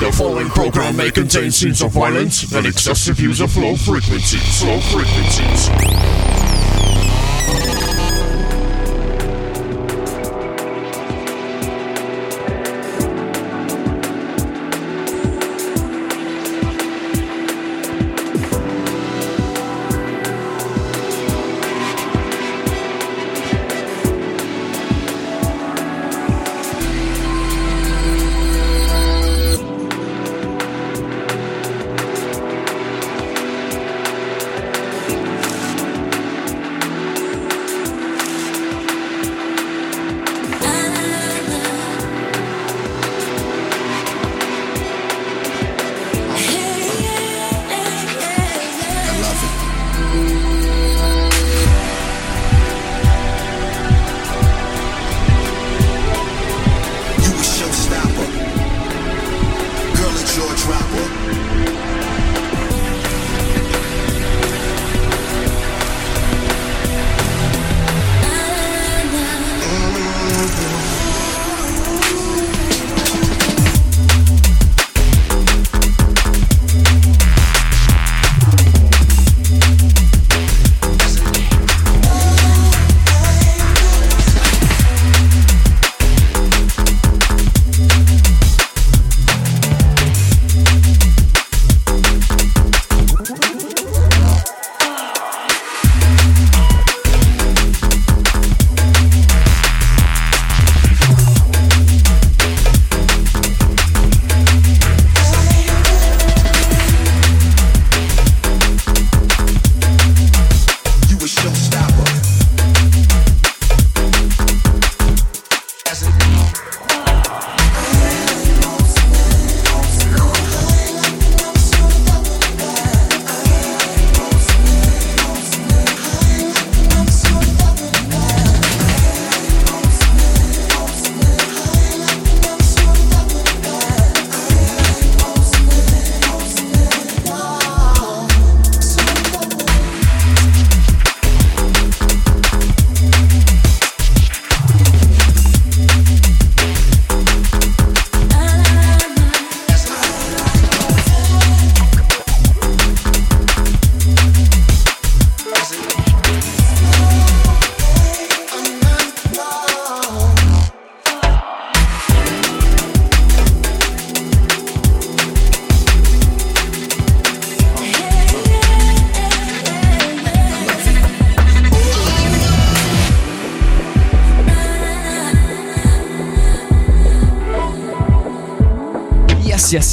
The 0.00 0.12
following 0.12 0.48
program 0.50 0.96
may 0.96 1.10
contain 1.10 1.50
scenes 1.50 1.82
of 1.82 1.90
violence 1.90 2.52
and 2.52 2.64
excessive 2.66 3.18
use 3.18 3.40
of 3.40 3.56
low 3.56 3.74
frequencies. 3.74 4.62
Low 4.62 4.78
frequencies. 4.78 5.68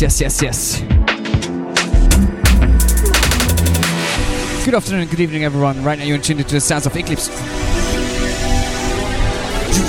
Yes, 0.02 0.20
yes, 0.20 0.42
yes, 0.42 0.42
yes. 0.42 0.80
Good 4.66 4.74
afternoon, 4.74 5.08
good 5.08 5.20
evening, 5.20 5.44
everyone. 5.44 5.84
Right 5.84 5.98
now, 5.98 6.06
you're 6.06 6.18
tuned 6.18 6.40
into 6.40 6.56
the 6.56 6.60
sounds 6.60 6.86
of 6.86 6.96
Eclipse. 6.96 7.30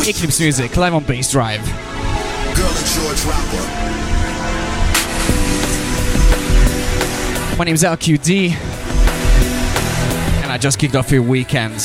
Eclipse 0.07 0.39
music, 0.39 0.77
live 0.77 0.95
on 0.95 1.03
Bass 1.05 1.33
Drive. 1.33 1.65
Girl 1.65 2.69
and 2.69 2.87
George 2.87 3.25
Rapper. 3.25 3.65
My 7.57 7.65
name 7.65 7.75
is 7.75 7.83
LQD, 7.83 8.51
and 10.43 10.53
I 10.53 10.59
just 10.59 10.79
kicked 10.79 10.95
off 10.95 11.11
your 11.11 11.23
weekend. 11.23 11.81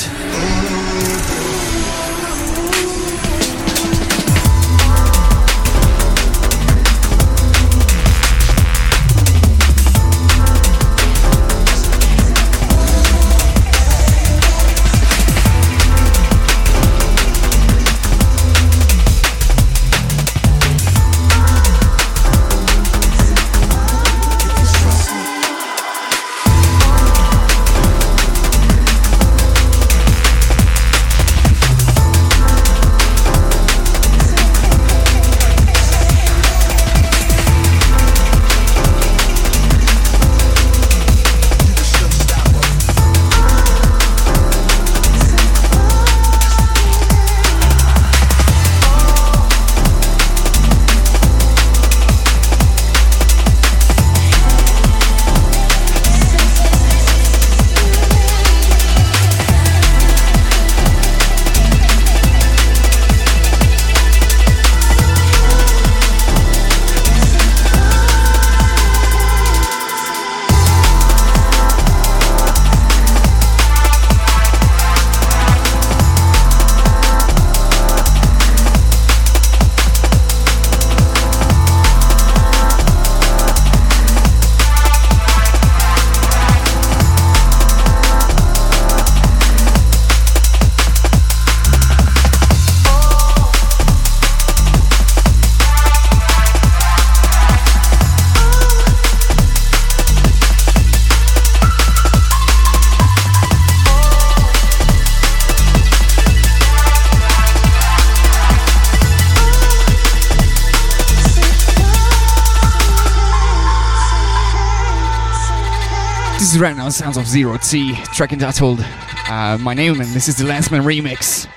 Right 116.62 116.78
now 116.78 116.90
sounds 116.90 117.18
of 117.18 117.26
Zero 117.26 117.58
T, 117.58 117.96
track 118.14 118.34
entitled 118.34 118.86
uh, 119.28 119.58
My 119.60 119.74
Name, 119.74 120.00
and 120.00 120.12
this 120.12 120.28
is 120.28 120.36
the 120.36 120.44
Lenzman 120.44 120.84
remix. 120.84 121.51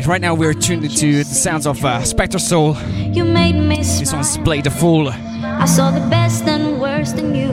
Right. 0.00 0.06
Right 0.06 0.20
now 0.22 0.34
we're 0.34 0.54
tuned 0.54 0.82
into 0.82 1.18
the 1.18 1.24
sounds 1.24 1.66
of 1.66 1.84
uh, 1.84 2.00
SpectraSoul. 2.00 3.14
You 3.14 3.22
made 3.22 3.52
me 3.54 3.76
This 3.76 4.14
one's 4.14 4.38
Play 4.38 4.62
the 4.62 4.70
Fool. 4.70 5.10
I 5.10 5.66
saw 5.66 5.90
the 5.90 6.00
best 6.08 6.44
and 6.44 6.80
worst 6.80 7.18
in 7.18 7.34
you. 7.34 7.50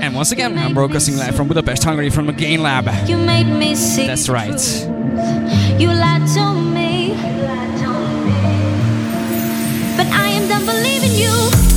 And 0.00 0.14
once 0.14 0.32
again, 0.32 0.56
I'm 0.56 0.72
broadcasting 0.72 1.18
live 1.18 1.36
from 1.36 1.46
Budapest, 1.46 1.84
Hungary, 1.84 2.08
from 2.08 2.24
the 2.24 2.32
Gain 2.32 2.62
Lab. 2.62 2.86
You 3.06 3.18
made 3.18 3.44
me 3.44 3.74
see. 3.74 4.06
That's 4.06 4.30
right. 4.30 4.58
You 5.78 5.88
lied 5.88 6.26
to 6.36 6.54
me. 6.54 7.10
But 9.96 10.06
I 10.06 10.28
am 10.28 10.48
done 10.48 10.64
believing 10.64 11.12
you. 11.12 11.67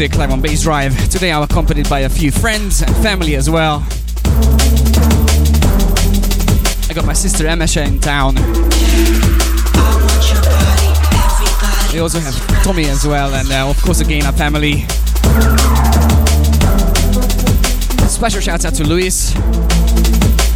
Music 0.00 0.16
live 0.16 0.30
on 0.30 0.40
Bass 0.40 0.62
Drive. 0.62 0.96
Today 1.10 1.30
I'm 1.30 1.42
accompanied 1.42 1.86
by 1.90 2.00
a 2.00 2.08
few 2.08 2.30
friends 2.30 2.80
and 2.80 2.96
family 3.02 3.36
as 3.36 3.50
well. 3.50 3.86
I 6.88 6.92
got 6.94 7.04
my 7.04 7.12
sister 7.12 7.44
Emesha 7.44 7.86
in 7.86 7.98
town. 8.00 8.34
We 11.92 12.00
also 12.00 12.18
have 12.18 12.34
Tommy 12.64 12.86
as 12.86 13.06
well, 13.06 13.34
and 13.34 13.52
uh, 13.52 13.68
of 13.68 13.76
course 13.82 14.00
again 14.00 14.24
our 14.24 14.32
family. 14.32 14.86
Special 18.08 18.40
shout 18.40 18.64
out 18.64 18.72
to 18.76 18.84
Luis 18.84 19.34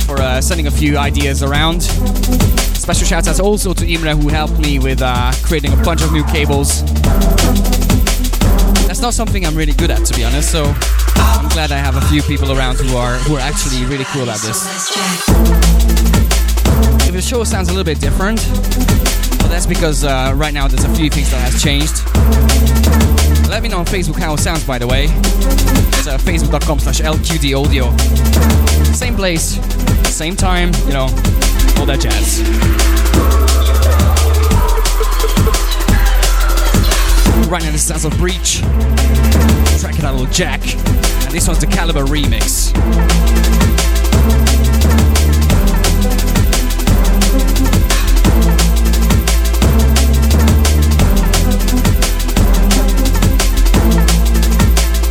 for 0.07 0.23
uh, 0.23 0.41
sending 0.41 0.69
a 0.69 0.71
few 0.71 0.97
ideas 0.97 1.43
around. 1.43 1.83
Special 1.83 3.07
shout 3.07 3.29
out 3.29 3.41
also 3.41 3.75
to 3.75 3.87
Imre 3.87 4.15
who 4.17 4.29
helped 4.31 4.59
me 4.59 4.79
with 4.79 5.03
uh, 5.03 5.33
creating 5.43 5.75
a 5.75 5.85
bunch 5.85 6.03
of 6.03 6.13
new 6.13 6.25
cables. 6.25 6.83
Not 9.05 9.13
something 9.13 9.45
I'm 9.45 9.55
really 9.55 9.75
good 9.75 9.91
at, 9.91 10.03
to 10.07 10.15
be 10.15 10.25
honest. 10.25 10.51
So 10.51 10.65
I'm 10.65 11.51
glad 11.51 11.73
I 11.73 11.77
have 11.77 11.95
a 11.95 12.01
few 12.07 12.23
people 12.23 12.57
around 12.57 12.77
who 12.77 12.97
are 12.97 13.17
who 13.17 13.37
are 13.37 13.41
actually 13.41 13.85
really 13.85 14.07
cool 14.07 14.31
So 14.31 14.41
this. 14.41 14.65
If 17.07 17.13
the 17.13 17.21
show 17.21 17.45
sounds 17.45 17.69
a 17.69 17.73
little 17.73 17.85
bit 17.85 18.01
different, 18.01 18.41
well, 19.41 19.51
that's 19.51 19.67
because 19.67 20.05
uh, 20.05 20.33
right 20.35 20.55
now 20.55 20.69
there's 20.69 20.85
a 20.85 20.95
few 20.95 21.11
things 21.11 21.31
that 21.33 21.41
has 21.43 21.63
changed. 21.63 22.01
Let 23.51 23.63
me 23.63 23.69
know 23.69 23.81
on 23.81 23.85
Facebook 23.85 24.19
how 24.19 24.33
it 24.33 24.39
sounds, 24.39 24.65
by 24.67 24.79
the 24.79 24.87
way. 24.87 25.05
It's 25.05 26.07
uh, 26.07 26.17
facebook.com 26.17 26.79
slash 26.79 27.03
LQD 27.03 27.63
audio. 27.63 27.95
Same 28.95 29.17
place, 29.17 29.61
same 30.09 30.35
time, 30.35 30.73
you 30.87 30.95
know, 30.95 31.09
all 31.77 31.85
that 31.85 32.01
jazz. 32.01 33.44
Right 37.49 37.63
now, 37.63 37.71
this 37.71 37.85
sounds 37.87 38.05
of 38.05 38.17
Breach. 38.17 38.61
Track 39.79 39.99
it 39.99 40.05
out, 40.05 40.15
little 40.15 40.33
Jack. 40.33 40.61
And 40.63 41.33
this 41.33 41.47
one's 41.47 41.61
the 41.61 41.67
Calibre 41.67 42.03
remix. 42.03 42.73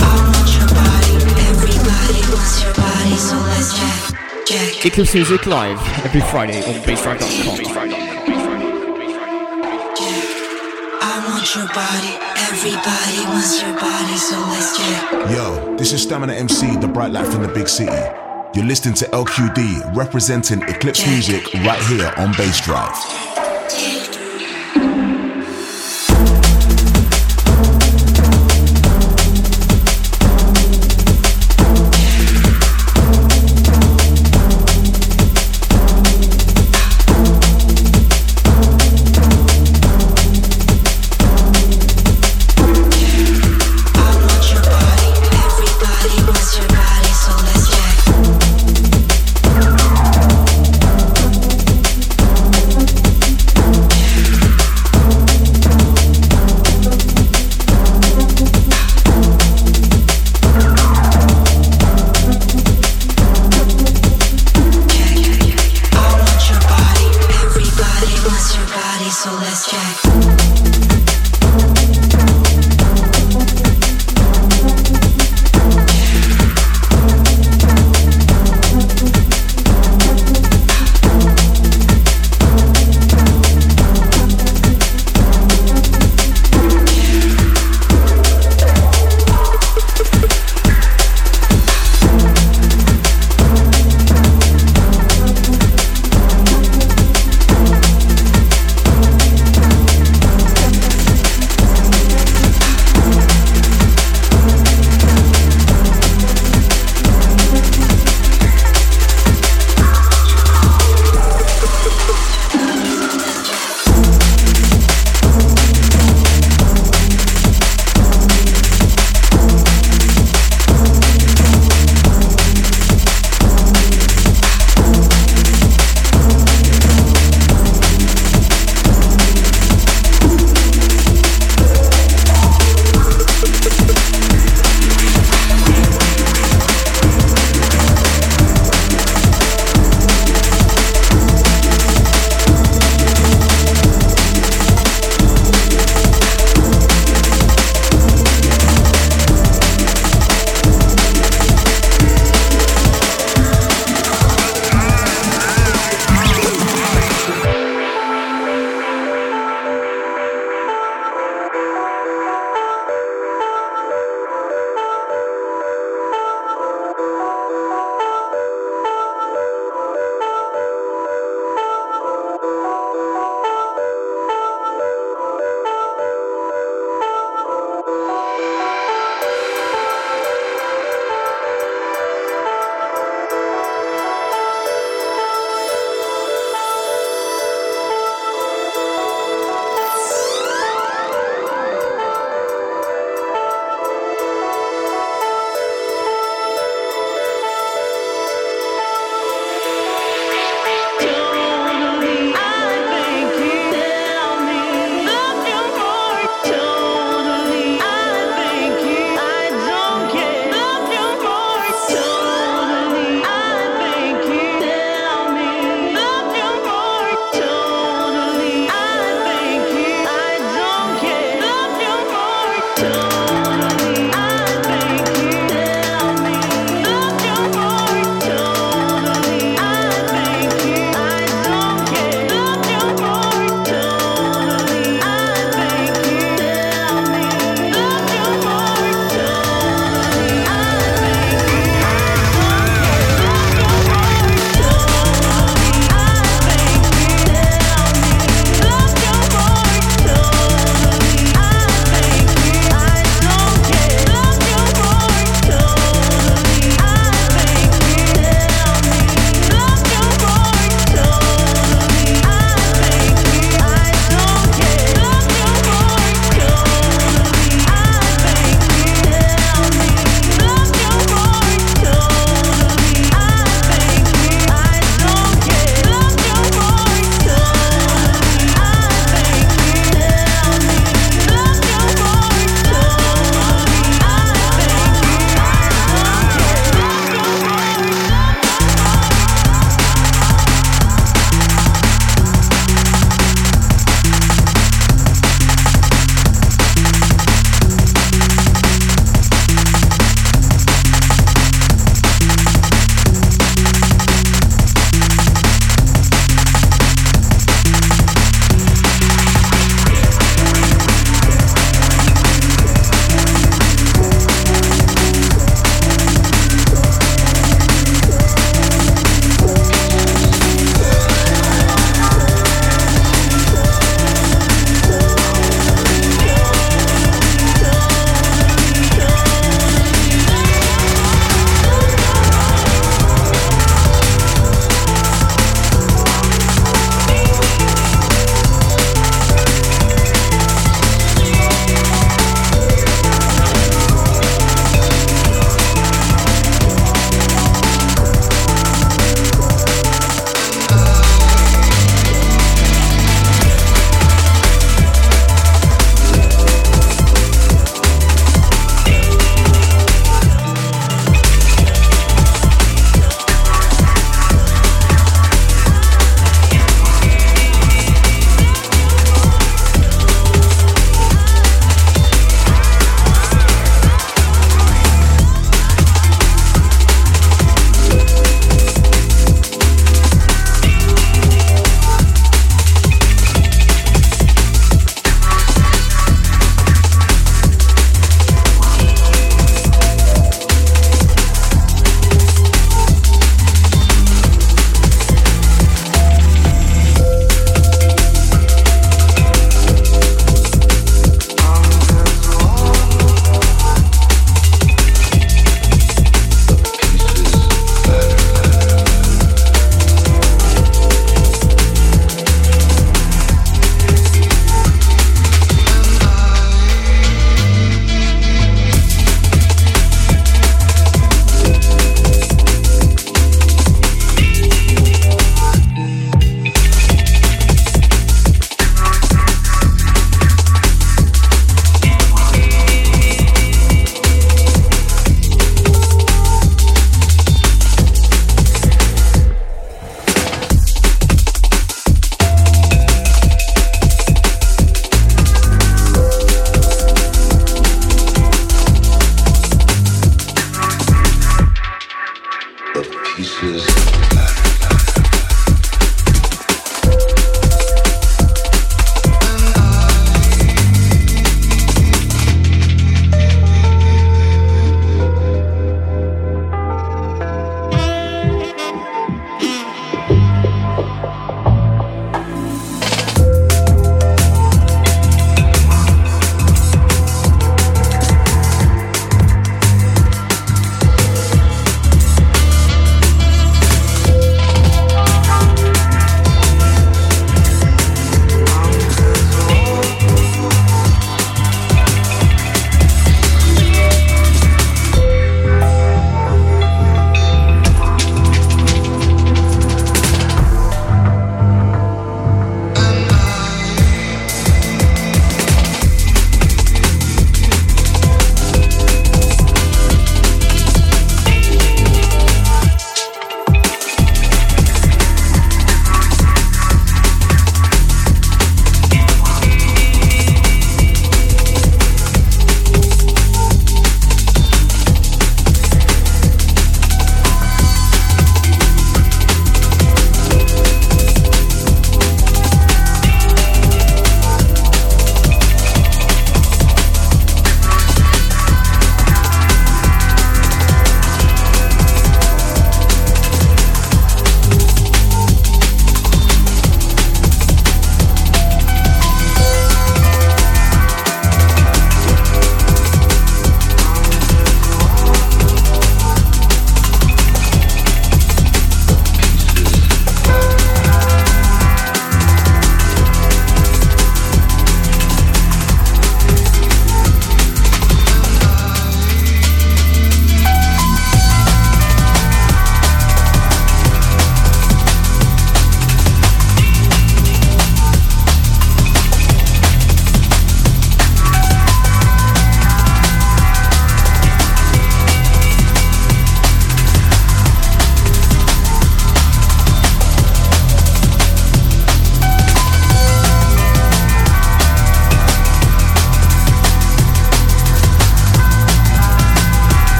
I 0.00 0.06
want 0.26 0.48
your 0.56 0.68
body. 0.68 1.14
Everybody 1.50 2.20
wants 2.32 2.62
your 2.62 2.74
body, 2.74 3.16
so 3.16 3.36
let's 3.36 3.78
check. 3.78 4.46
Check. 4.46 4.86
Eclipse 4.86 5.14
Music 5.14 5.46
Live 5.46 5.78
every 6.04 6.22
Friday 6.22 6.58
on 6.64 6.80
bassdrive.com. 6.82 8.11
I 11.42 11.58
your 11.58 11.66
body. 11.74 12.14
Everybody 12.54 13.26
wants 13.26 13.60
your 13.60 13.74
body, 13.74 14.16
so 14.16 14.38
let's 14.52 14.78
check. 14.78 15.30
Yo, 15.34 15.76
this 15.76 15.92
is 15.92 16.00
Stamina 16.00 16.34
MC, 16.34 16.76
the 16.76 16.86
bright 16.86 17.10
light 17.10 17.26
from 17.26 17.42
the 17.42 17.48
big 17.48 17.68
city. 17.68 17.90
You're 18.54 18.64
listening 18.64 18.94
to 18.96 19.06
LQD 19.06 19.96
representing 19.96 20.62
Eclipse 20.62 21.04
Music 21.04 21.52
right 21.64 21.82
here 21.86 22.12
on 22.16 22.30
Bass 22.34 22.64
Drive. 22.64 23.31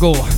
Sons 0.00 0.29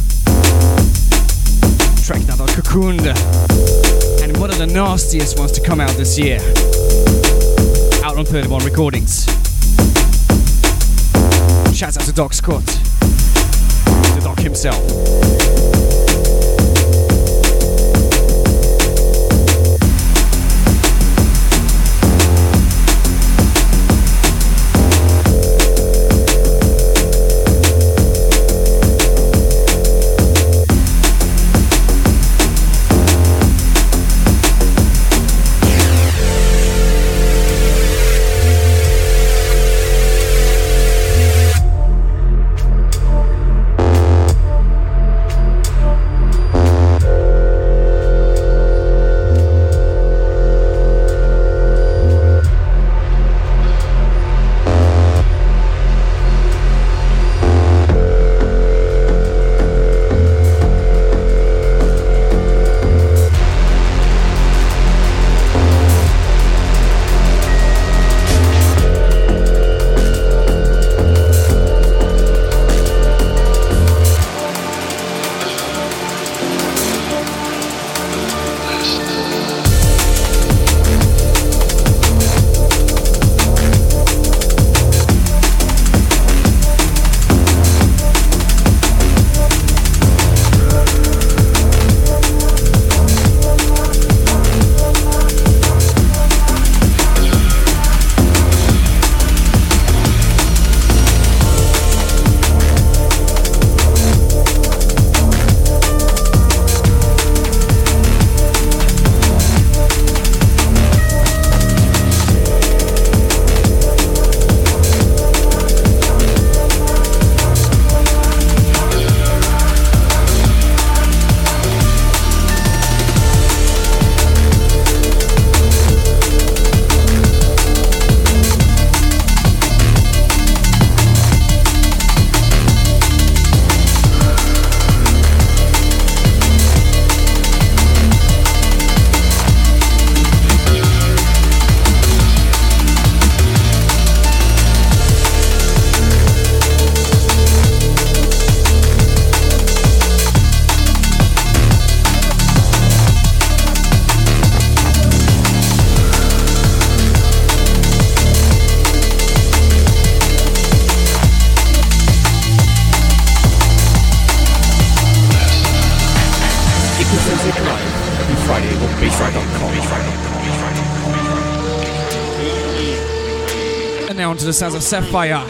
Sounds 174.62 174.76
of 174.76 174.82
Sapphire. 174.84 175.44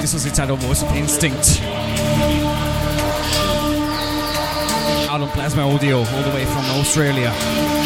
This 0.00 0.14
was 0.14 0.24
entitled 0.24 0.60
Voice 0.60 0.82
of 0.82 0.90
Instinct. 0.92 1.60
Out 5.10 5.20
on 5.20 5.28
Plasma 5.28 5.68
Audio, 5.68 5.98
all 5.98 6.22
the 6.22 6.30
way 6.34 6.46
from 6.46 6.64
Australia. 6.80 7.81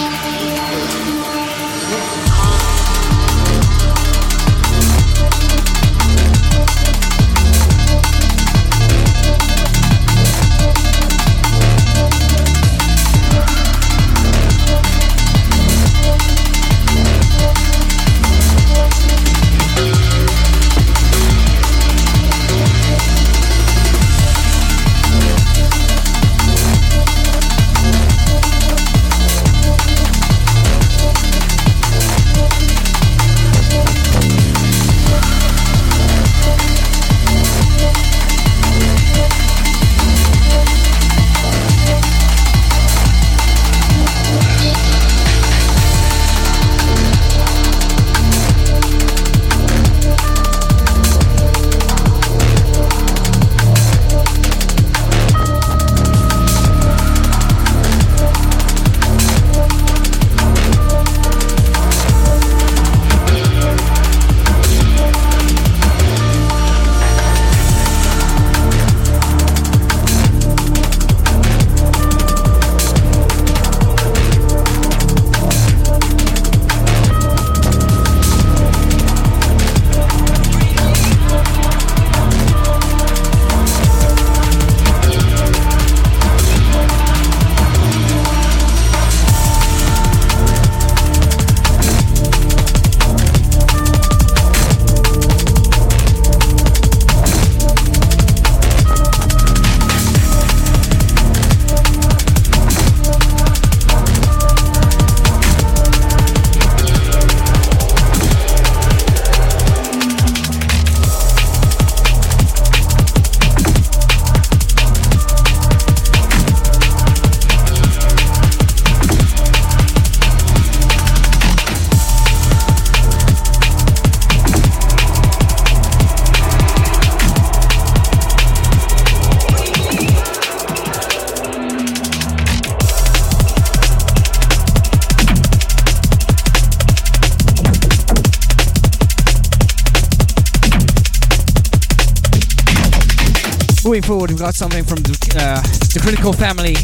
We've 144.36 144.44
got 144.44 144.54
something 144.54 144.84
from 144.84 144.98
the, 144.98 145.16
uh, 145.40 145.62
the 145.94 145.98
Critical 145.98 146.30
family. 146.30 146.76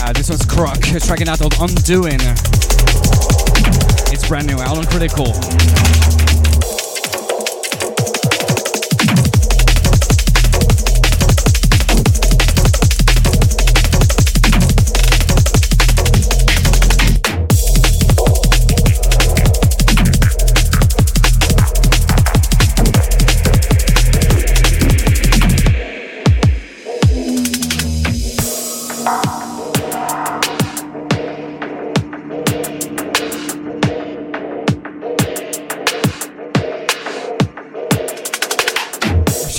Uh, 0.00 0.10
this 0.14 0.30
one's 0.30 0.46
Cruk, 0.46 0.80
tracking 1.04 1.28
out 1.28 1.42
of 1.42 1.52
Undoing. 1.60 2.18
It's 4.10 4.26
brand 4.26 4.46
new, 4.46 4.56
out 4.56 4.78
on 4.78 4.86
Critical. 4.86 6.19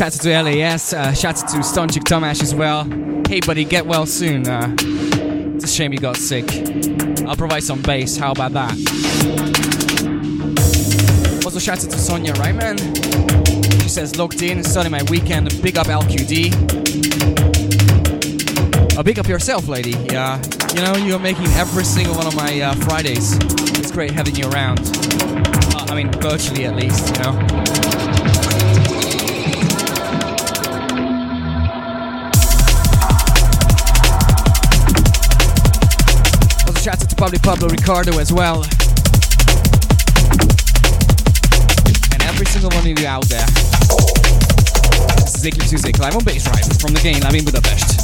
Shout 0.02 0.16
out 0.16 0.22
to 0.22 0.42
LAS, 0.42 0.94
uh, 0.94 1.14
shout 1.14 1.44
out 1.44 1.50
to 1.50 1.58
Stonchik 1.58 2.02
Tomash 2.06 2.42
as 2.42 2.56
well. 2.56 2.86
Hey 3.30 3.40
buddy, 3.40 3.64
get 3.64 3.86
well 3.86 4.08
soon. 4.08 4.48
Uh, 4.48 4.76
it's 4.80 5.66
a 5.66 5.68
shame 5.68 5.94
you 5.94 6.00
got 6.00 6.18
sick. 6.18 6.52
I'll 7.28 7.36
provide 7.36 7.62
some 7.62 7.84
bass, 7.84 8.18
how 8.18 8.32
about 8.32 8.54
that? 8.54 8.72
Also 11.46 11.60
shout 11.60 11.86
out 11.86 11.92
to 11.92 12.00
Sonia 12.00 12.34
Ryman. 12.34 12.80
She 13.80 13.90
says 13.90 14.18
locked 14.18 14.42
in, 14.42 14.64
starting 14.64 14.92
my 14.92 15.04
weekend, 15.04 15.62
big 15.62 15.78
up 15.78 15.86
LQD. 15.86 16.52
Oh, 18.98 19.04
big 19.04 19.20
up 19.20 19.28
yourself, 19.28 19.68
lady. 19.68 19.92
Yeah, 20.12 20.42
you 20.74 20.82
know, 20.82 20.96
you're 20.96 21.20
making 21.20 21.46
every 21.50 21.84
single 21.84 22.16
one 22.16 22.26
of 22.26 22.36
my 22.36 22.60
uh, 22.60 22.74
Fridays. 22.74 23.36
It's 23.78 23.92
great 23.92 24.10
having 24.10 24.36
you 24.36 24.50
around. 24.50 24.80
Uh, 24.80 25.86
I 25.90 25.94
mean, 25.94 26.12
virtually 26.14 26.66
at 26.66 26.76
least, 26.76 27.16
you 27.16 27.22
know. 27.22 28.21
To 37.22 37.40
Pablo 37.40 37.70
Ricardo 37.70 38.18
as 38.18 38.34
well. 38.34 38.64
And 42.12 42.22
every 42.24 42.48
single 42.48 42.72
one 42.72 42.80
of 42.80 43.00
you 43.00 43.08
out 43.08 43.24
there. 43.30 43.46
This 45.18 45.36
is 45.36 45.46
Eclipse 45.46 45.72
Music 45.72 46.00
live 46.00 46.16
on 46.16 46.26
Bass 46.26 46.44
Drive 46.44 46.66
from 46.82 46.94
the 46.94 47.00
game 47.02 47.22
live 47.22 47.36
in 47.36 47.46
Budapest. 47.46 48.01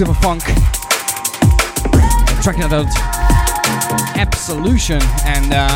And 0.00 0.08
Silvahfonk. 0.08 0.42
Tracking 2.42 2.62
out 2.62 2.72
Absolution 4.16 5.00
and 5.26 5.52
uh, 5.52 5.68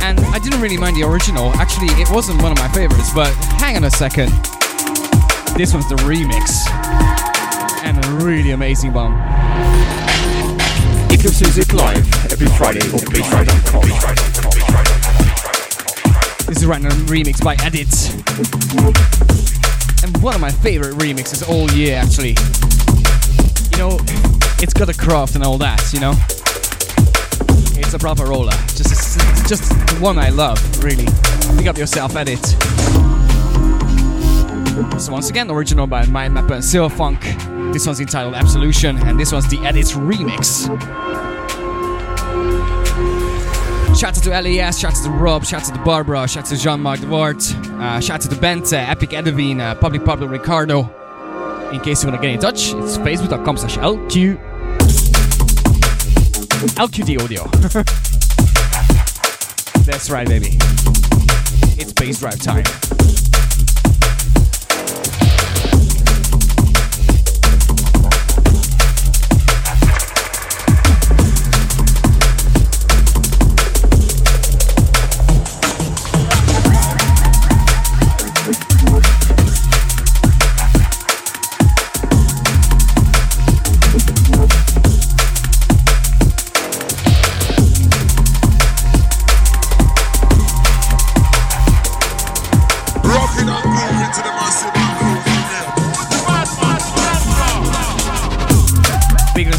and 0.00 0.20
I 0.20 0.38
didn't 0.38 0.60
really 0.60 0.76
mind 0.76 0.96
the 0.96 1.02
original. 1.02 1.52
Actually, 1.54 1.88
it 2.00 2.08
wasn't 2.10 2.40
one 2.40 2.52
of 2.52 2.58
my 2.58 2.68
favorites, 2.68 3.10
but 3.12 3.34
hang 3.58 3.76
on 3.76 3.84
a 3.84 3.90
second. 3.90 4.28
This 5.56 5.74
one's 5.74 5.88
the 5.88 5.96
remix. 6.06 6.68
And 7.84 8.04
a 8.04 8.24
really 8.24 8.52
amazing 8.52 8.92
one. 8.92 9.14
Eclipse 11.10 11.40
Music 11.40 11.72
Live 11.72 12.32
every 12.32 12.46
Friday 12.48 12.80
on 12.92 13.00
Bassdrive.com. 13.10 13.82
This 16.46 16.58
is 16.58 16.66
right 16.66 16.80
now 16.80 16.90
remix 17.06 17.42
by 17.42 17.56
Edit. 17.64 17.88
One 20.20 20.34
of 20.34 20.40
my 20.40 20.50
favorite 20.50 20.94
remixes 20.96 21.48
all 21.48 21.70
year 21.70 21.96
actually. 21.96 22.36
You 23.72 23.78
know, 23.78 23.98
it's 24.60 24.74
got 24.74 24.88
a 24.88 24.94
craft 24.94 25.36
and 25.36 25.44
all 25.44 25.58
that, 25.58 25.92
you 25.92 26.00
know? 26.00 26.14
It's 27.80 27.94
a 27.94 27.98
proper 27.98 28.24
roller. 28.24 28.52
Just 28.68 29.18
just 29.48 29.72
one 30.00 30.18
I 30.18 30.28
love, 30.30 30.58
really. 30.84 31.06
Pick 31.56 31.68
up 31.68 31.78
yourself, 31.78 32.16
Edit. 32.16 32.44
So 35.00 35.12
once 35.12 35.30
again, 35.30 35.50
original 35.50 35.86
by 35.86 36.04
Mindmapper 36.04 36.52
and 36.52 36.62
Silvahfonk. 36.62 37.72
This 37.72 37.86
one's 37.86 38.00
entitled 38.00 38.34
Absolution, 38.34 38.96
and 38.98 39.18
this 39.18 39.32
one's 39.32 39.48
the 39.48 39.58
Edit 39.58 39.86
remix. 39.86 40.66
Shout 43.98 44.16
out 44.16 44.22
to 44.22 44.30
LES, 44.30 44.78
shout 44.78 44.96
out 44.96 45.02
to 45.04 45.10
Rob, 45.10 45.44
shout 45.44 45.68
out 45.68 45.74
to 45.74 45.82
Barbara, 45.82 46.28
shout 46.28 46.44
out 46.44 46.50
to 46.50 46.56
Jean-Marc 46.56 47.00
Devart, 47.00 47.42
uh, 47.80 48.00
shout 48.00 48.24
out 48.24 48.30
to 48.30 48.36
Bente, 48.36 48.72
Epic 48.72 49.12
Edwin, 49.12 49.60
uh, 49.60 49.74
Public 49.74 50.04
Pablo 50.04 50.26
Ricardo. 50.26 50.94
In 51.72 51.80
case 51.80 52.02
you 52.02 52.10
want 52.10 52.20
to 52.20 52.26
get 52.26 52.34
in 52.34 52.40
touch, 52.40 52.72
it's 52.74 52.98
facebook.com 52.98 53.56
slash 53.56 53.76
LQ. 53.78 54.36
LQD 56.76 57.22
audio. 57.22 57.44
That's 59.84 60.10
right, 60.10 60.26
baby. 60.26 60.56
It's 61.80 61.92
bass 61.92 62.20
drive 62.20 62.40
time. 62.40 62.64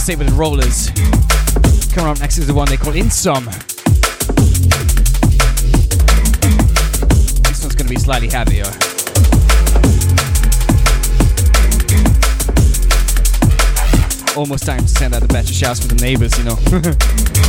With 0.09 0.27
the 0.27 0.33
rollers. 0.33 0.89
Coming 1.93 2.09
up 2.09 2.19
next 2.19 2.39
is 2.39 2.47
the 2.47 2.53
one 2.53 2.67
they 2.67 2.77
call 2.77 2.93
Insomud. 2.93 3.53
This 7.43 7.61
one's 7.61 7.75
gonna 7.75 7.89
be 7.91 7.95
slightly 7.95 8.27
heavier. 8.27 8.63
Almost 14.35 14.65
time 14.65 14.79
to 14.79 14.87
send 14.87 15.13
out 15.13 15.21
a 15.21 15.27
batch 15.27 15.51
of 15.51 15.55
shouts 15.55 15.79
for 15.79 15.87
the 15.87 16.01
neighbors, 16.01 16.35
you 16.39 16.45
know. 16.45 17.45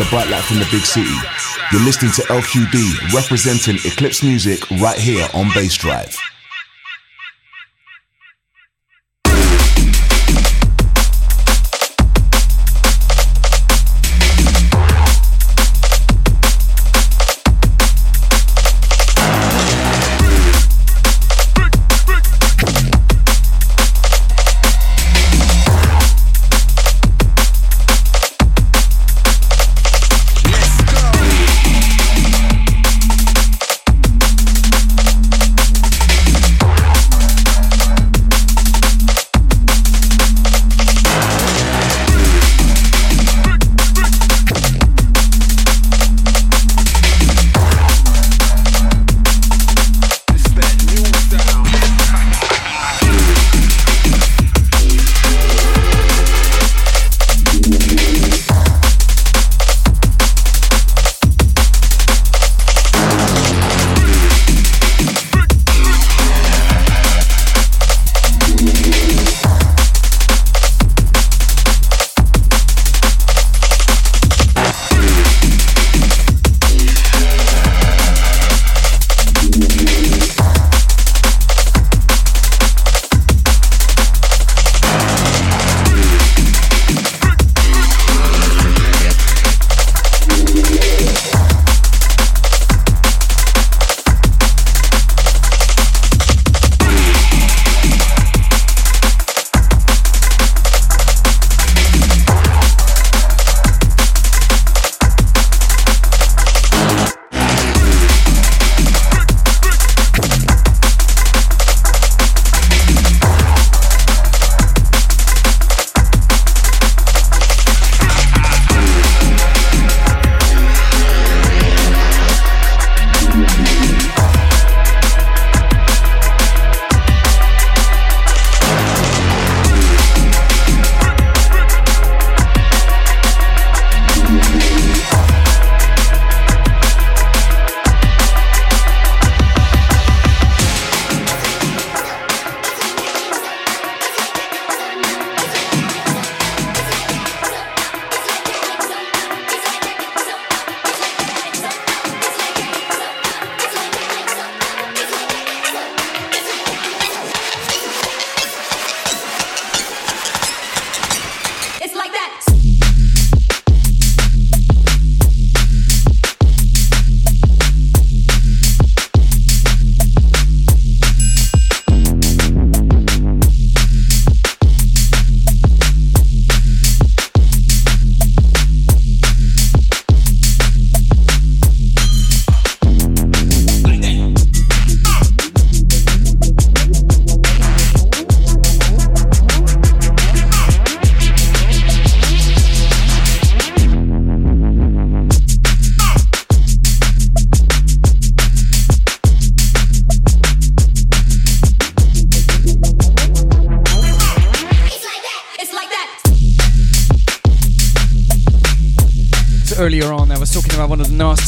the 0.00 0.06
bright 0.08 0.30
light 0.30 0.42
from 0.44 0.58
the 0.58 0.68
big 0.70 0.80
city. 0.80 1.12
You're 1.70 1.84
listening 1.84 2.12
to 2.12 2.22
LQD 2.22 3.12
representing 3.12 3.76
Eclipse 3.84 4.22
Music 4.22 4.70
right 4.80 4.96
here 4.96 5.28
on 5.34 5.50
Bass 5.54 5.76
Drive. 5.76 6.16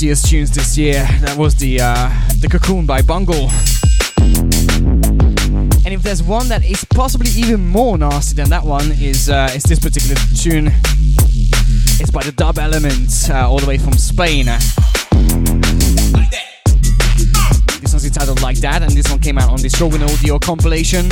Nastiest 0.03 0.27
tunes 0.27 0.51
this 0.51 0.77
year. 0.77 1.07
That 1.21 1.37
was 1.39 1.55
the 1.55 1.81
uh, 1.81 2.11
the 2.41 2.49
Cocoon 2.49 2.87
by 2.87 3.03
Bungle. 3.03 3.49
And 5.85 5.95
if 5.95 6.03
there's 6.03 6.25
one 6.25 6.49
that 6.49 6.65
is 6.65 6.85
possibly 6.87 7.31
even 7.31 7.69
more 7.69 7.97
nasty 7.97 8.35
than 8.35 8.51
that 8.51 8.65
one, 8.65 8.91
is 8.91 9.31
uh, 9.31 9.53
is 9.55 9.63
this 9.63 9.79
particular 9.79 10.17
tune. 10.35 10.73
It's 12.01 12.11
by 12.11 12.25
the 12.25 12.33
Dub 12.33 12.59
Elements, 12.59 13.31
uh, 13.31 13.49
all 13.49 13.61
the 13.61 13.67
way 13.67 13.79
from 13.79 13.93
Spain. 13.93 14.47
This 17.81 17.93
one's 17.93 18.05
entitled 18.05 18.43
Like 18.43 18.57
That, 18.59 18.83
and 18.83 18.91
this 18.91 19.09
one 19.09 19.21
came 19.21 19.39
out 19.39 19.51
on 19.51 19.61
the 19.61 19.69
Strowin 19.69 20.03
Audio 20.03 20.37
compilation. 20.41 21.09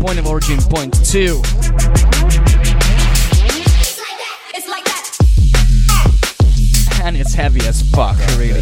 Point 0.00 0.18
of 0.18 0.26
Origin, 0.26 0.58
Point 0.62 0.94
2. 1.06 2.51
It's 7.32 7.40
heavy 7.40 7.66
as 7.66 7.80
fuck, 7.90 8.18
really. 8.36 8.60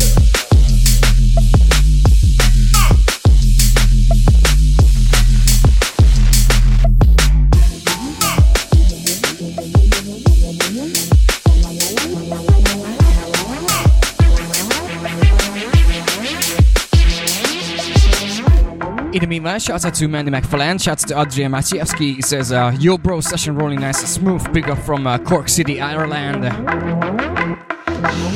In 19.12 19.18
the 19.18 19.26
meanwhile, 19.26 19.58
shouts 19.58 19.84
out 19.84 19.94
to 19.94 20.06
Mandy 20.06 20.30
McFarlane, 20.30 20.80
shouts 20.80 21.02
to 21.04 21.20
Adrian 21.20 21.50
Maciejewski. 21.50 22.16
He 22.16 22.22
says, 22.22 22.52
uh, 22.52 22.76
Yo, 22.78 22.96
bro, 22.96 23.20
session 23.20 23.56
rolling 23.56 23.80
nice 23.80 23.98
smooth. 24.08 24.52
Big 24.52 24.68
up 24.70 24.78
from 24.78 25.08
uh, 25.08 25.18
Cork 25.18 25.48
City, 25.48 25.80
Ireland. 25.80 26.44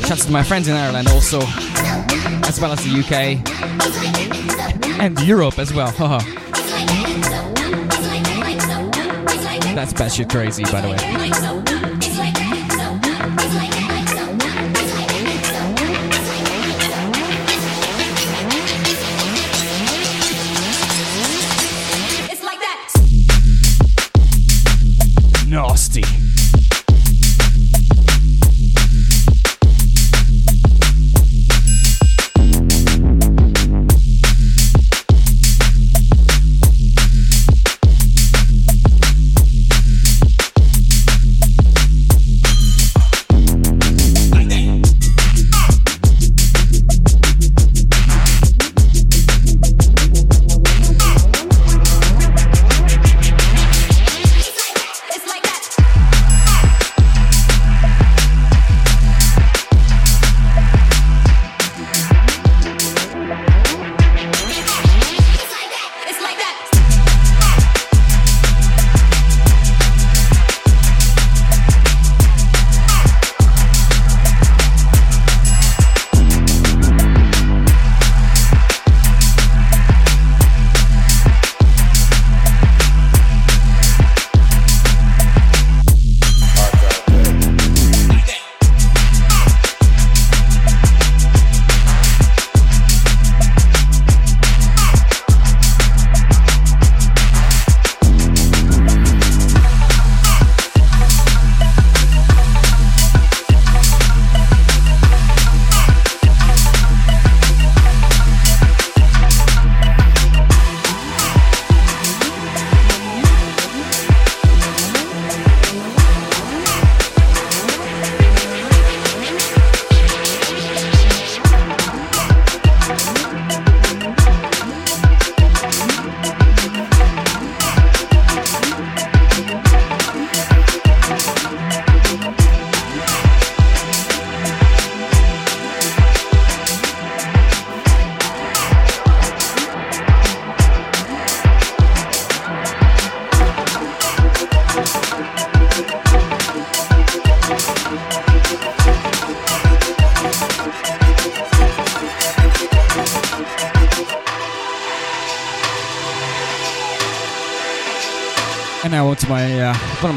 Shouts 0.05 0.25
to 0.25 0.31
my 0.31 0.43
friends 0.43 0.67
in 0.67 0.75
Ireland 0.75 1.07
also, 1.07 1.39
as 2.47 2.59
well 2.61 2.71
as 2.71 2.83
the 2.83 2.99
UK 2.99 3.41
and 4.99 5.19
Europe 5.21 5.57
as 5.57 5.73
well. 5.73 5.91
That's 9.73 9.93
batshit 9.93 10.29
crazy, 10.29 10.63
by 10.65 10.81
the 10.81 10.89
way. 10.89 12.14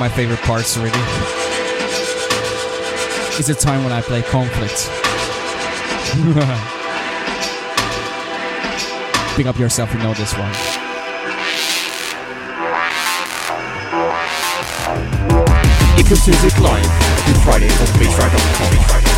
My 0.08 0.14
favorite 0.14 0.40
parts 0.40 0.74
already. 0.78 0.98
Is 3.38 3.46
the 3.46 3.54
time 3.54 3.84
when 3.84 3.92
I 3.92 4.00
play 4.00 4.22
conflict. 4.22 4.88
Pick 9.36 9.44
up 9.44 9.58
yourself, 9.58 9.92
you 9.92 9.98
know 9.98 10.14
this 10.14 10.32
one. 10.32 10.48
Eclipse 16.00 16.26
Music 16.26 16.58
Live 16.58 16.86
every 17.28 17.44
Friday 17.44 17.68
on 17.68 17.86
Bassdrive.com. 18.00 19.17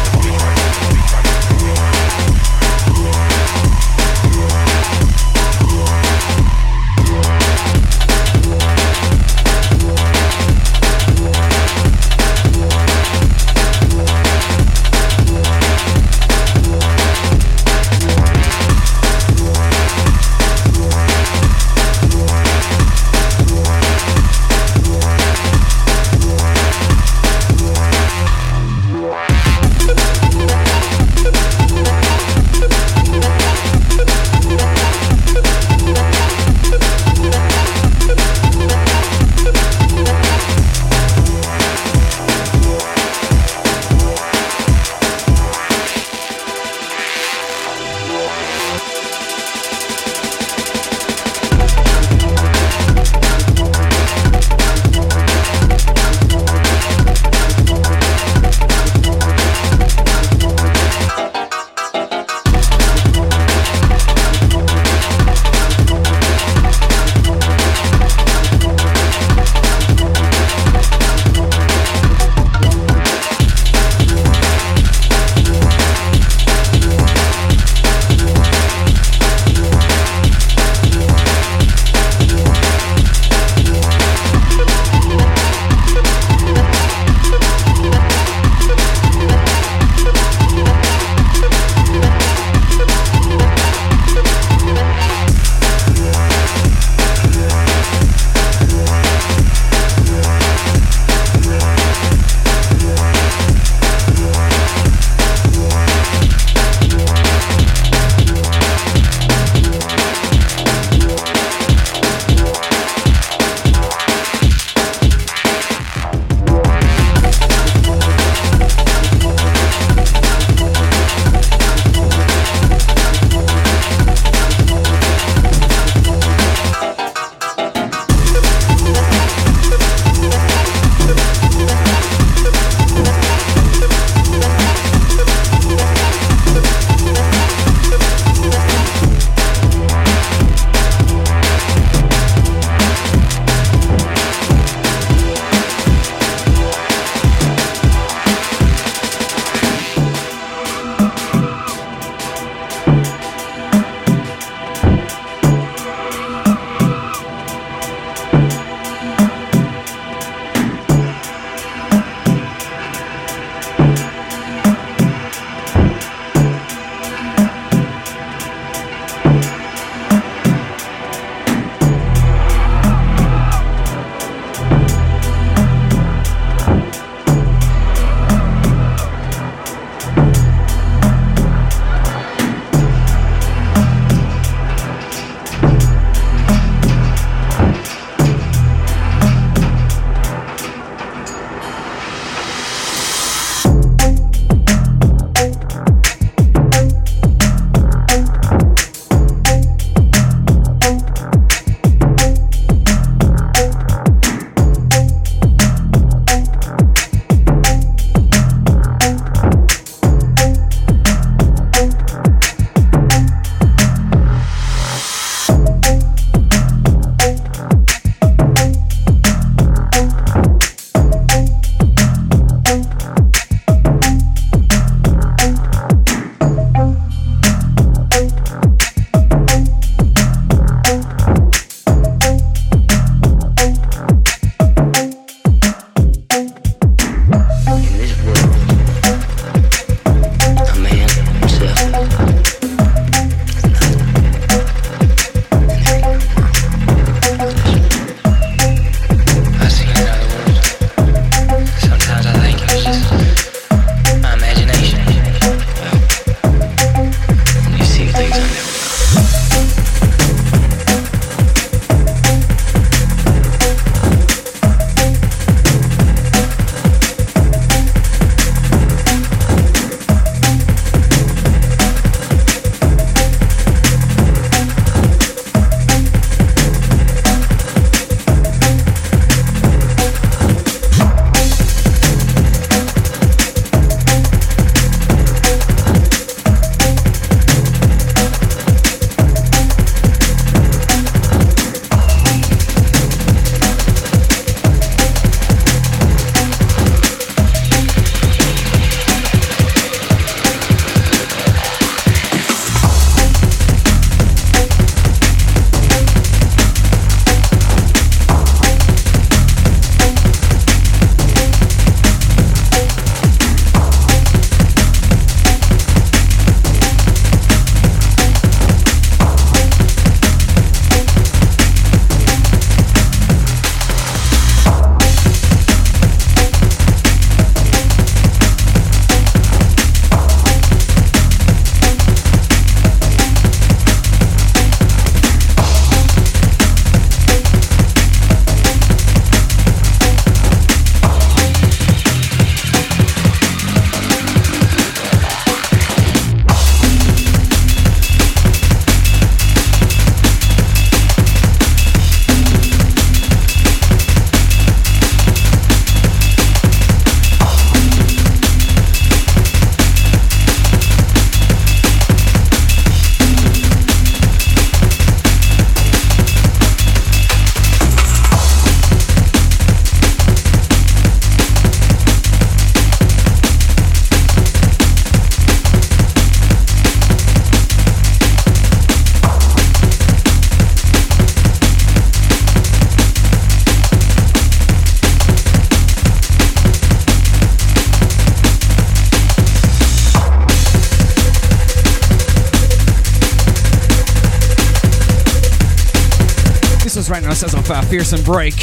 Fearsome 397.90 398.22
Break. 398.22 398.54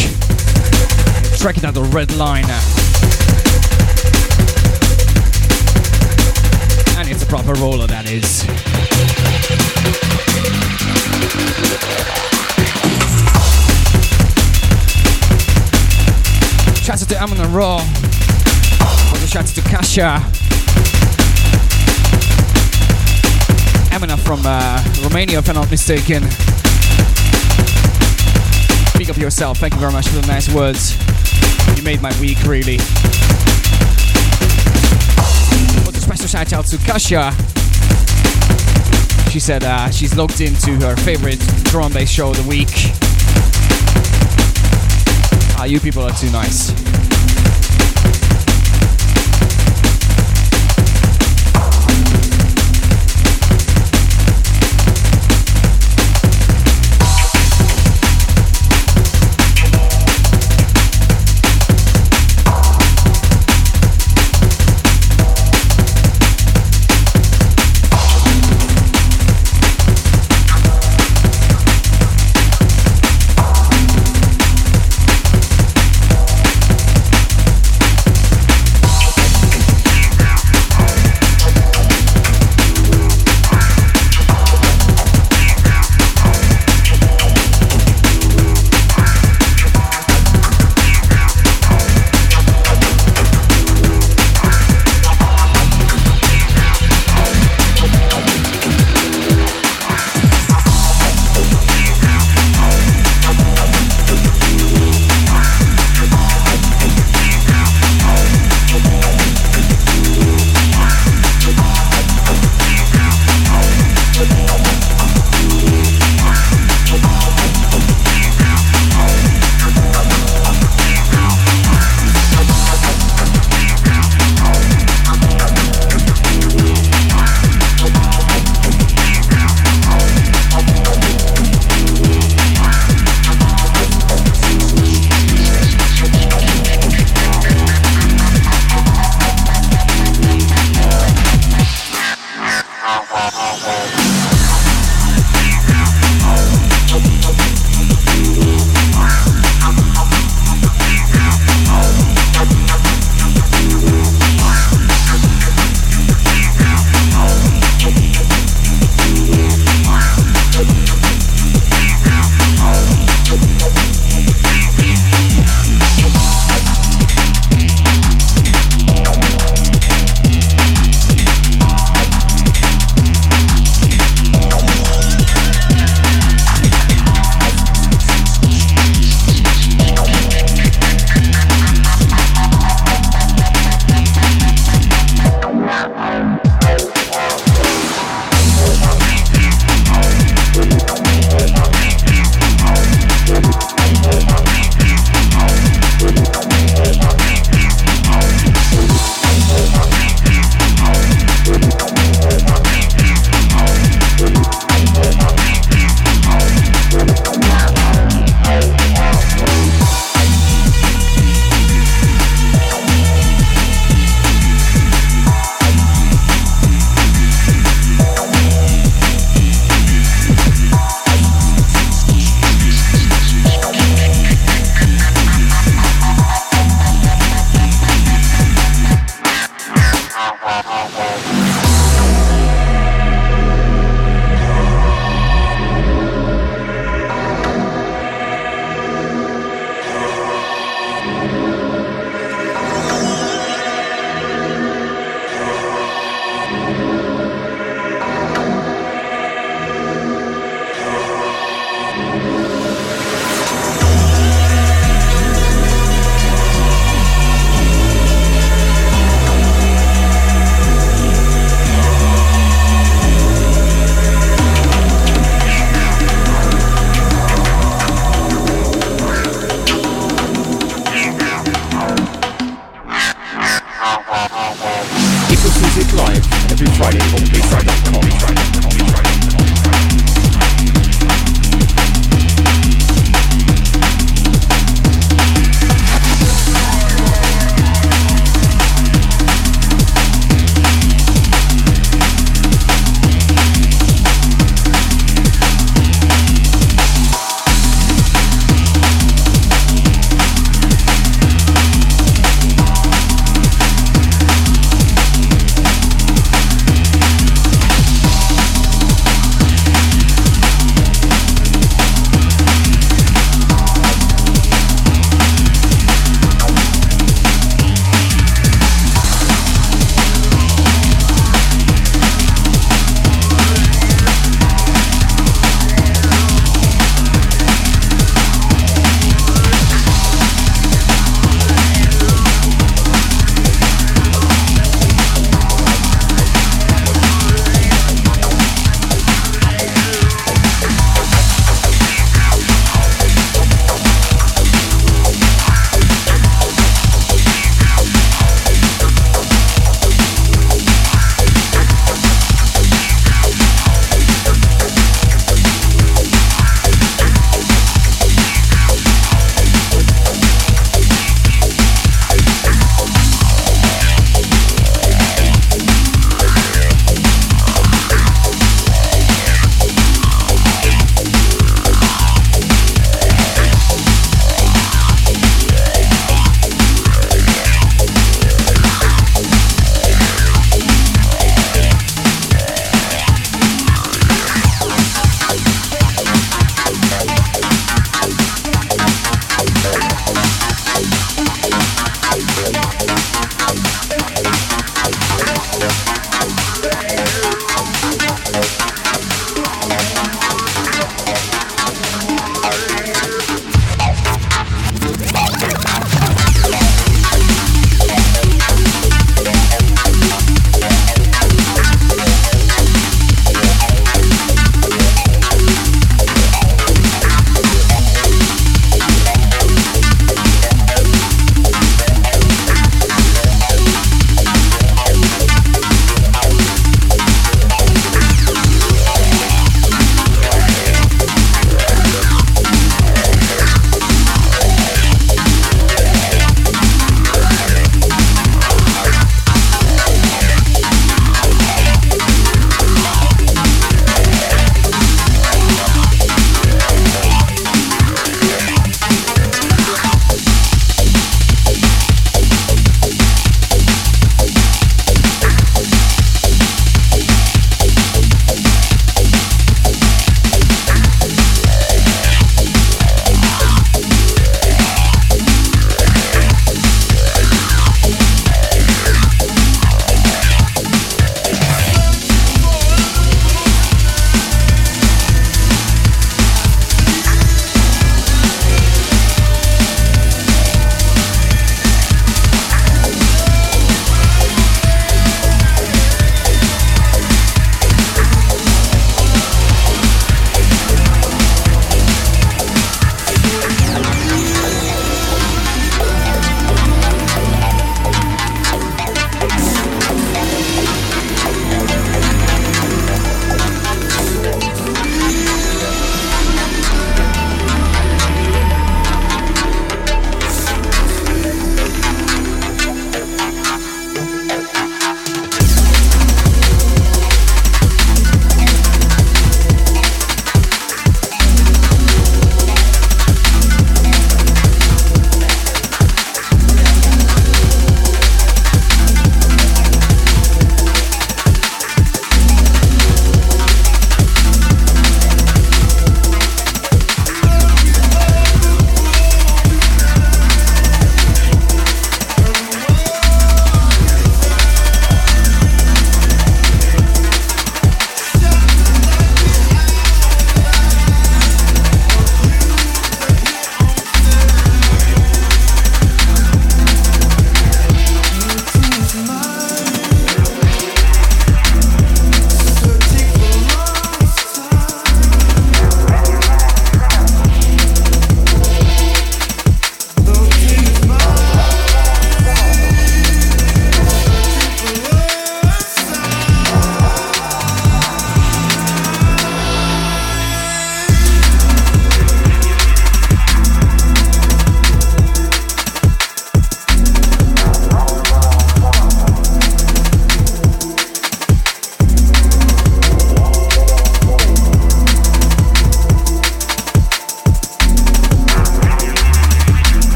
Tracking 1.37 1.65
out 1.65 1.73
the 1.73 1.85
red 1.91 2.15
line. 2.15 2.45
And 6.97 7.09
it's 7.09 7.23
a 7.23 7.25
proper 7.25 7.53
roller, 7.55 7.87
that 7.87 8.09
is. 8.09 8.43
Shout 16.85 17.01
out 17.01 17.09
to 17.09 17.21
Amon 17.21 17.41
and 17.41 17.53
Raw. 17.53 17.79
Also 19.11 19.25
shouts 19.25 19.51
to 19.55 19.61
Kasha. 19.63 20.23
Emina 23.91 24.17
from 24.19 24.39
uh, 24.45 24.81
Romania, 25.03 25.39
if 25.39 25.49
I'm 25.49 25.55
not 25.55 25.69
mistaken. 25.69 26.23
Yourself. 29.17 29.57
Thank 29.57 29.73
you 29.73 29.79
very 29.79 29.91
much 29.91 30.07
for 30.07 30.21
the 30.21 30.27
nice 30.27 30.53
words. 30.53 30.95
You 31.75 31.83
made 31.83 32.01
my 32.01 32.11
week, 32.19 32.41
really. 32.43 32.77
Also, 35.85 35.99
special 35.99 36.27
shout 36.27 36.53
out 36.53 36.65
to 36.67 36.77
Kasia. 36.77 37.31
She 39.31 39.39
said 39.39 39.63
uh, 39.63 39.89
she's 39.89 40.15
logged 40.15 40.41
into 40.41 40.75
her 40.85 40.95
favorite 40.97 41.39
drum 41.65 41.93
bass 41.93 42.09
show 42.09 42.29
of 42.29 42.37
the 42.37 42.47
week. 42.47 42.69
Ah, 45.59 45.65
you 45.65 45.79
people 45.79 46.03
are 46.03 46.11
too 46.11 46.31
nice. 46.31 46.96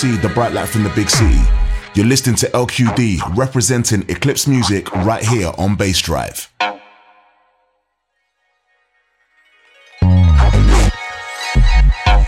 Stamina 0.00 0.16
MC, 0.16 0.16
the 0.26 0.32
bright 0.32 0.52
light 0.52 0.68
from 0.68 0.82
the 0.82 0.90
big 0.90 1.10
city. 1.10 1.40
You're 1.94 2.06
listening 2.06 2.36
to 2.36 2.46
LQD 2.48 3.36
representing 3.36 4.08
Eclipse 4.08 4.46
Music 4.46 4.90
right 4.96 5.22
here 5.22 5.52
on 5.58 5.76
Bassdrive. 5.76 6.48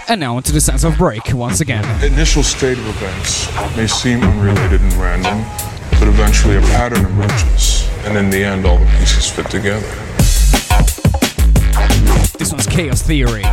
And 0.08 0.20
now 0.20 0.36
onto 0.36 0.52
the 0.52 0.60
sense 0.60 0.84
of 0.84 0.98
break 0.98 1.32
once 1.32 1.62
again. 1.62 1.84
Initial 2.04 2.42
state 2.42 2.76
of 2.76 2.86
events 2.86 3.48
may 3.76 3.86
seem 3.86 4.22
unrelated 4.22 4.82
and 4.82 4.92
random, 4.94 5.42
but 5.98 6.08
eventually 6.08 6.56
a 6.56 6.60
pattern 6.60 7.06
emerges, 7.06 7.88
and 8.04 8.18
in 8.18 8.28
the 8.28 8.44
end, 8.44 8.66
all 8.66 8.76
the 8.76 8.84
pieces 8.98 9.30
fit 9.30 9.48
together. 9.48 9.86
This 12.38 12.52
one's 12.52 12.66
Chaos 12.66 13.00
Theory. 13.00 13.44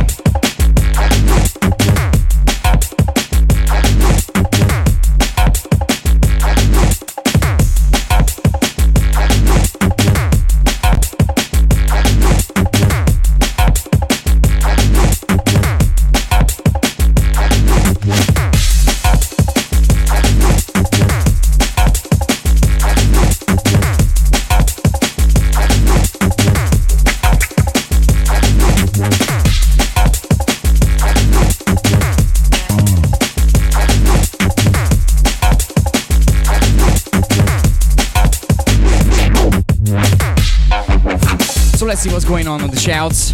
Going 42.30 42.46
on 42.46 42.62
with 42.62 42.70
the 42.70 42.78
shouts. 42.78 43.32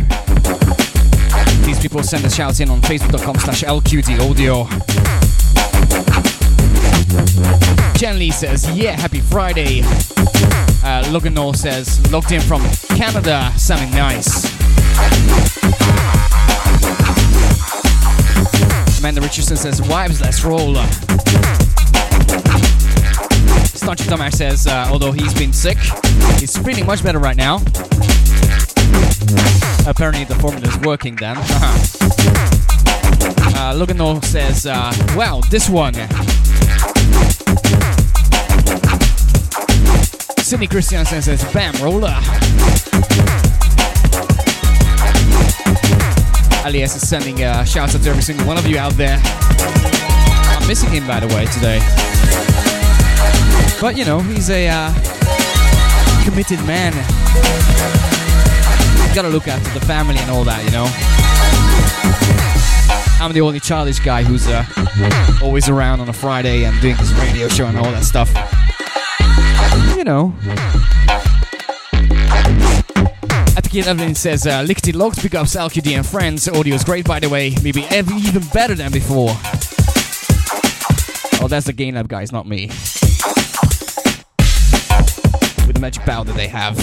These 1.66 1.78
people 1.78 2.02
send 2.02 2.24
the 2.24 2.30
shouts 2.30 2.60
in 2.60 2.70
on 2.70 2.80
facebook.com 2.80 3.36
slash 3.36 3.62
LQD 3.62 4.18
audio. 4.20 4.64
Jen 7.98 8.18
Lee 8.18 8.30
says, 8.30 8.66
yeah, 8.70 8.92
happy 8.92 9.20
Friday. 9.20 9.82
Uh, 10.82 11.06
Logan 11.12 11.34
Noel 11.34 11.52
says, 11.52 12.10
logged 12.10 12.32
in 12.32 12.40
from 12.40 12.62
Canada, 12.96 13.52
sounding 13.58 13.90
nice. 13.90 14.46
Amanda 18.98 19.20
Richardson 19.20 19.58
says, 19.58 19.82
wives, 19.82 20.22
let's 20.22 20.42
roll. 20.42 20.74
Staunch 23.76 24.00
Dumbash 24.08 24.36
says, 24.36 24.66
uh, 24.66 24.88
although 24.90 25.12
he's 25.12 25.34
been 25.34 25.52
sick, 25.52 25.76
he's 26.38 26.56
feeling 26.56 26.86
much 26.86 27.02
better 27.02 27.18
right 27.18 27.36
now. 27.36 27.60
Apparently 29.86 30.24
the 30.24 30.34
formula 30.34 30.66
is 30.66 30.76
working 30.80 31.14
then. 31.14 31.36
uh, 33.56 33.72
Logan 33.74 33.98
Noel 33.98 34.20
says, 34.20 34.66
uh, 34.66 34.92
wow, 35.14 35.40
this 35.48 35.68
one. 35.68 35.94
Sydney 40.42 40.66
Christiansen 40.66 41.22
says, 41.22 41.44
bam, 41.52 41.72
roller. 41.82 42.14
Alias 46.66 46.96
is 46.96 47.08
sending 47.08 47.44
uh, 47.44 47.64
shouts 47.64 47.94
out 47.94 48.02
to 48.02 48.10
every 48.10 48.22
single 48.22 48.44
one 48.44 48.58
of 48.58 48.66
you 48.66 48.78
out 48.78 48.92
there. 48.94 49.20
I'm 49.22 50.66
missing 50.66 50.90
him, 50.90 51.06
by 51.06 51.20
the 51.20 51.28
way, 51.28 51.46
today. 51.46 51.78
But, 53.80 53.96
you 53.96 54.04
know, 54.04 54.18
he's 54.18 54.50
a 54.50 54.68
uh, 54.68 54.92
committed 56.24 56.58
man. 56.66 56.92
Gotta 59.16 59.28
look 59.30 59.48
after 59.48 59.78
the 59.78 59.86
family 59.86 60.18
and 60.18 60.30
all 60.30 60.44
that, 60.44 60.62
you 60.62 60.70
know. 60.72 60.84
I'm 63.24 63.32
the 63.32 63.40
only 63.40 63.60
childish 63.60 63.98
guy 63.98 64.22
who's 64.22 64.46
uh, 64.46 64.62
always 65.42 65.70
around 65.70 66.00
on 66.00 66.10
a 66.10 66.12
Friday 66.12 66.64
and 66.64 66.78
doing 66.82 66.96
his 66.96 67.14
radio 67.14 67.48
show 67.48 67.64
and 67.64 67.78
all 67.78 67.90
that 67.92 68.04
stuff. 68.04 68.28
You 69.96 70.04
know. 70.04 70.34
Etiquette 73.56 73.86
Evelyn 73.86 74.14
says, 74.14 74.46
uh, 74.46 74.60
Lickety 74.60 74.92
Locked, 74.92 75.22
big 75.22 75.34
ups 75.34 75.56
LQD 75.56 75.96
and 75.96 76.06
friends. 76.06 76.46
Audio 76.46 76.74
is 76.74 76.84
great, 76.84 77.06
by 77.06 77.18
the 77.18 77.30
way. 77.30 77.54
Maybe 77.62 77.84
ev- 77.84 78.12
even 78.12 78.42
better 78.52 78.74
than 78.74 78.92
before. 78.92 79.30
Oh, 81.40 81.48
that's 81.48 81.64
the 81.64 81.72
Gain 81.74 81.94
Lab 81.94 82.06
guys, 82.08 82.32
not 82.32 82.46
me. 82.46 82.66
With 85.66 85.72
the 85.72 85.80
magic 85.80 86.02
powder 86.02 86.32
they 86.32 86.48
have. 86.48 86.76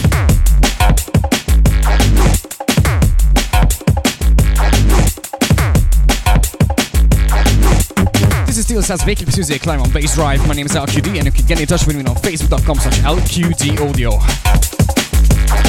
This 8.54 8.60
is 8.60 8.66
Steel 8.66 8.84
Sounds 8.84 9.04
Vehicle 9.04 9.26
Music 9.36 9.64
Climb 9.64 9.82
on 9.82 9.88
Bassdrive. 9.88 10.48
My 10.48 10.54
name 10.54 10.68
is 10.68 10.74
LQD 10.74 11.18
and 11.18 11.26
you 11.26 11.32
can 11.32 11.44
get 11.48 11.60
in 11.60 11.66
touch 11.66 11.88
with 11.88 11.96
me 11.96 12.04
on 12.06 12.16
facebook.com 12.18 12.76
slash 12.76 13.00
LQD 13.00 13.80
audio. 13.82 14.12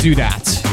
Do 0.02 0.14
that. 0.16 0.63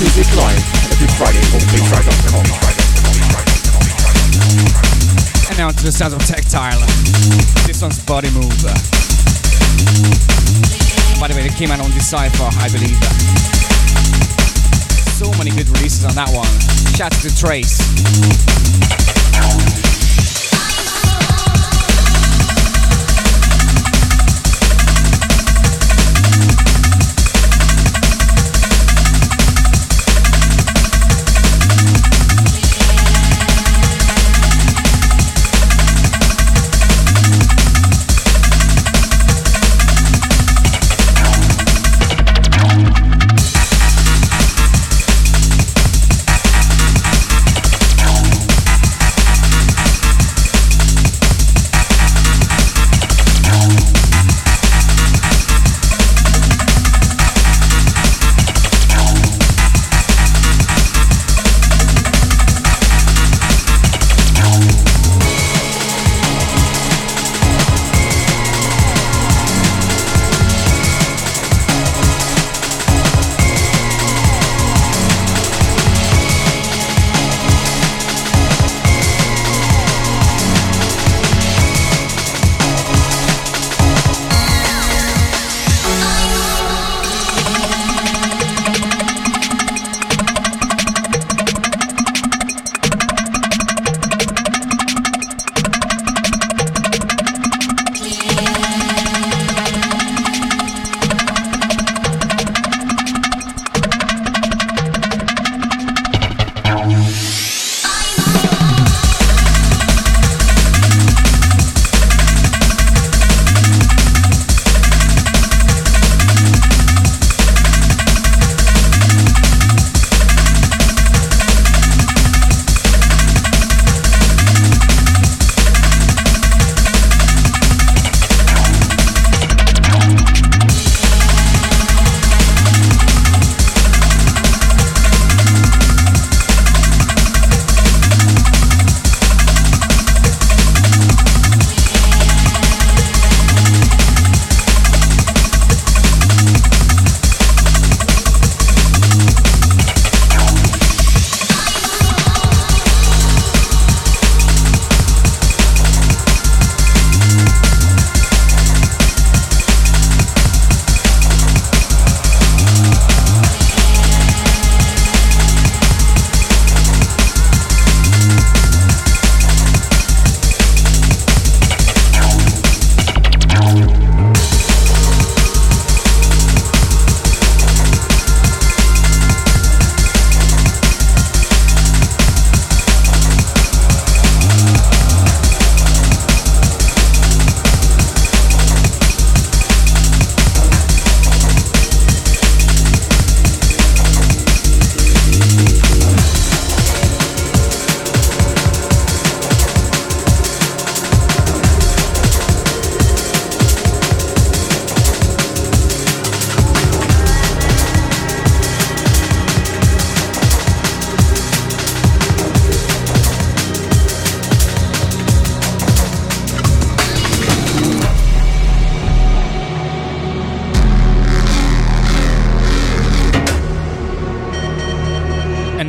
Music 0.00 0.30
Live 0.36 0.62
every 0.92 1.08
Friday 1.18 1.42
on 1.50 1.60
Bassdrive.com. 1.74 2.46
And 5.48 5.58
now 5.58 5.70
to 5.72 5.84
the 5.84 5.90
sounds 5.90 6.14
of 6.14 6.24
Tactile. 6.24 6.78
This 7.66 7.82
one's 7.82 7.98
Body 8.04 8.30
Move. 8.30 8.46
By 11.20 11.26
the 11.26 11.34
way, 11.34 11.48
they 11.48 11.54
came 11.54 11.72
out 11.72 11.80
on 11.80 11.90
Decipher, 11.90 12.48
I 12.62 12.68
believe. 12.70 12.96
So 15.18 15.32
many 15.36 15.50
good 15.50 15.68
releases 15.68 16.04
on 16.04 16.14
that 16.14 16.30
one. 16.30 16.46
Shout 16.94 17.12
out 17.12 17.20
to 17.22 17.34
Trace. 17.34 17.82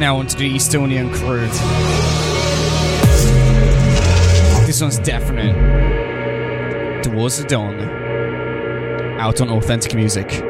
Now 0.09 0.17
onto 0.17 0.35
the 0.39 0.55
Estonian 0.55 1.13
crew. 1.13 1.45
This 4.65 4.81
one's 4.81 4.97
definite. 4.97 5.53
Towards 7.03 7.37
the 7.37 7.47
Dawn. 7.47 7.79
Out 9.19 9.39
on 9.39 9.51
Authentic 9.51 9.93
Music. 9.93 10.48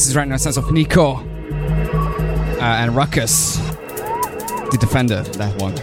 This 0.00 0.08
is 0.08 0.16
right 0.16 0.26
now 0.26 0.38
sounds 0.38 0.56
of 0.56 0.72
Nico 0.72 1.16
uh, 1.16 2.58
and 2.62 2.96
Ruckus, 2.96 3.58
the 3.58 4.78
defender. 4.80 5.20
That 5.36 5.60
one. 5.60 5.74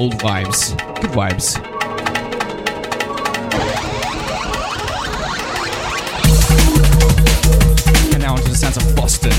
Old 0.00 0.14
vibes, 0.14 0.76
good 1.00 1.10
vibes. 1.12 1.58
And 8.12 8.20
now 8.20 8.36
into 8.36 8.48
the 8.48 8.56
sounds 8.56 8.76
of 8.76 8.96
Boston. 8.96 9.30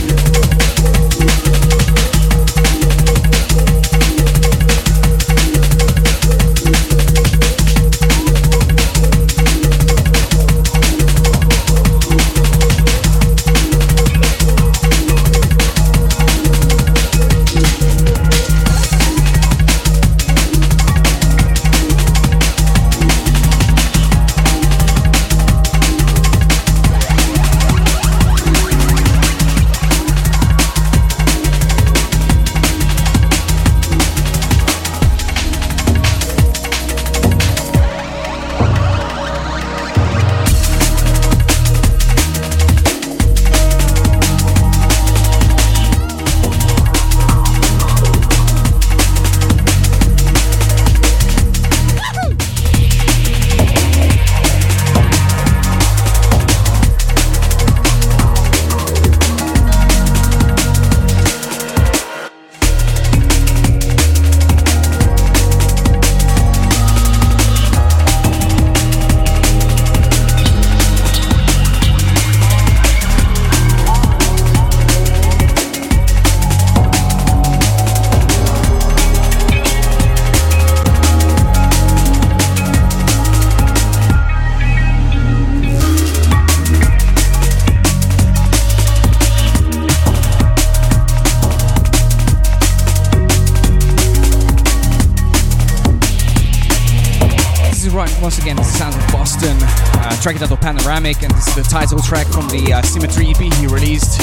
Panoramic, 100.93 101.23
and 101.23 101.31
this 101.33 101.47
is 101.47 101.55
the 101.55 101.63
title 101.63 101.97
track 101.97 102.27
from 102.27 102.47
the 102.49 102.71
uh, 102.71 102.79
Symmetry 102.83 103.25
EP 103.25 103.37
he 103.37 103.65
released. 103.65 104.21